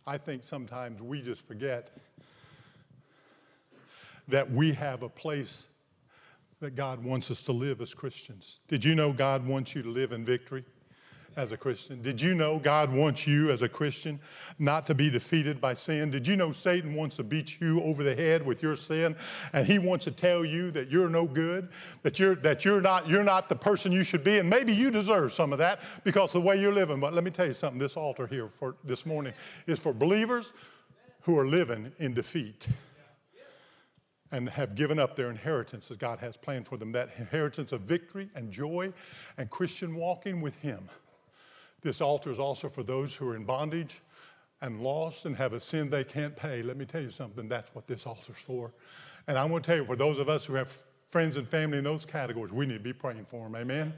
I 0.05 0.17
think 0.17 0.43
sometimes 0.43 1.01
we 1.01 1.21
just 1.21 1.41
forget 1.41 1.91
that 4.27 4.49
we 4.49 4.73
have 4.73 5.03
a 5.03 5.09
place 5.09 5.69
that 6.59 6.75
God 6.75 7.03
wants 7.03 7.29
us 7.29 7.43
to 7.43 7.51
live 7.51 7.81
as 7.81 7.93
Christians. 7.93 8.59
Did 8.67 8.85
you 8.85 8.95
know 8.95 9.11
God 9.11 9.45
wants 9.45 9.75
you 9.75 9.83
to 9.83 9.89
live 9.89 10.11
in 10.11 10.23
victory? 10.23 10.63
as 11.35 11.51
a 11.51 11.57
Christian? 11.57 12.01
Did 12.01 12.21
you 12.21 12.35
know 12.35 12.59
God 12.59 12.91
wants 12.91 13.27
you 13.27 13.49
as 13.49 13.61
a 13.61 13.69
Christian 13.69 14.19
not 14.59 14.85
to 14.87 14.95
be 14.95 15.09
defeated 15.09 15.59
by 15.59 15.73
sin? 15.73 16.11
Did 16.11 16.27
you 16.27 16.35
know 16.35 16.51
Satan 16.51 16.95
wants 16.95 17.15
to 17.17 17.23
beat 17.23 17.59
you 17.59 17.81
over 17.81 18.03
the 18.03 18.15
head 18.15 18.45
with 18.45 18.61
your 18.61 18.75
sin 18.75 19.15
and 19.51 19.65
he 19.65 19.79
wants 19.79 20.05
to 20.05 20.11
tell 20.11 20.45
you 20.45 20.71
that 20.71 20.89
you're 20.91 21.09
no 21.09 21.25
good, 21.25 21.69
that 22.03 22.19
you're 22.19 22.35
that 22.35 22.65
you're 22.65 22.81
not 22.81 23.07
you're 23.07 23.23
not 23.23 23.49
the 23.49 23.55
person 23.55 23.91
you 23.91 24.03
should 24.03 24.23
be 24.23 24.39
and 24.39 24.49
maybe 24.49 24.73
you 24.73 24.91
deserve 24.91 25.33
some 25.33 25.51
of 25.51 25.59
that 25.59 25.81
because 26.03 26.33
the 26.33 26.41
way 26.41 26.59
you're 26.59 26.73
living. 26.73 26.99
But 26.99 27.13
let 27.13 27.23
me 27.23 27.31
tell 27.31 27.47
you 27.47 27.53
something, 27.53 27.79
this 27.79 27.97
altar 27.97 28.27
here 28.27 28.49
for 28.49 28.75
this 28.83 29.05
morning 29.05 29.33
is 29.67 29.79
for 29.79 29.93
believers 29.93 30.53
who 31.21 31.37
are 31.37 31.47
living 31.47 31.91
in 31.99 32.13
defeat 32.13 32.67
and 34.33 34.49
have 34.49 34.75
given 34.75 34.97
up 34.97 35.15
their 35.15 35.29
inheritance 35.29 35.87
that 35.87 35.99
God 35.99 36.17
has 36.19 36.35
planned 36.35 36.67
for 36.67 36.75
them 36.75 36.91
that 36.93 37.09
inheritance 37.19 37.71
of 37.71 37.81
victory 37.81 38.29
and 38.33 38.51
joy 38.51 38.91
and 39.37 39.49
Christian 39.49 39.95
walking 39.95 40.41
with 40.41 40.59
Him. 40.59 40.89
This 41.81 42.01
altar 42.01 42.31
is 42.31 42.39
also 42.39 42.67
for 42.67 42.81
those 42.81 43.15
who 43.15 43.29
are 43.29 43.35
in 43.35 43.45
bondage 43.45 44.01
and 44.59 44.81
lost 44.81 45.25
and 45.25 45.35
have 45.35 45.53
a 45.53 45.59
sin 45.59 45.91
they 45.91 46.03
can't 46.03 46.35
pay. 46.35 46.63
Let 46.63 46.77
me 46.77 46.85
tell 46.85 47.01
you 47.01 47.11
something, 47.11 47.47
that's 47.47 47.75
what 47.75 47.85
this 47.85 48.07
altar's 48.07 48.37
for. 48.37 48.73
And 49.27 49.37
I 49.37 49.45
want 49.45 49.65
to 49.65 49.69
tell 49.69 49.77
you, 49.77 49.85
for 49.85 49.95
those 49.95 50.17
of 50.17 50.29
us 50.29 50.45
who 50.45 50.55
have 50.55 50.75
friends 51.09 51.37
and 51.37 51.47
family 51.47 51.77
in 51.77 51.83
those 51.83 52.03
categories, 52.03 52.51
we 52.51 52.65
need 52.65 52.73
to 52.73 52.79
be 52.79 52.91
praying 52.91 53.25
for 53.25 53.43
them. 53.43 53.55
Amen? 53.55 53.93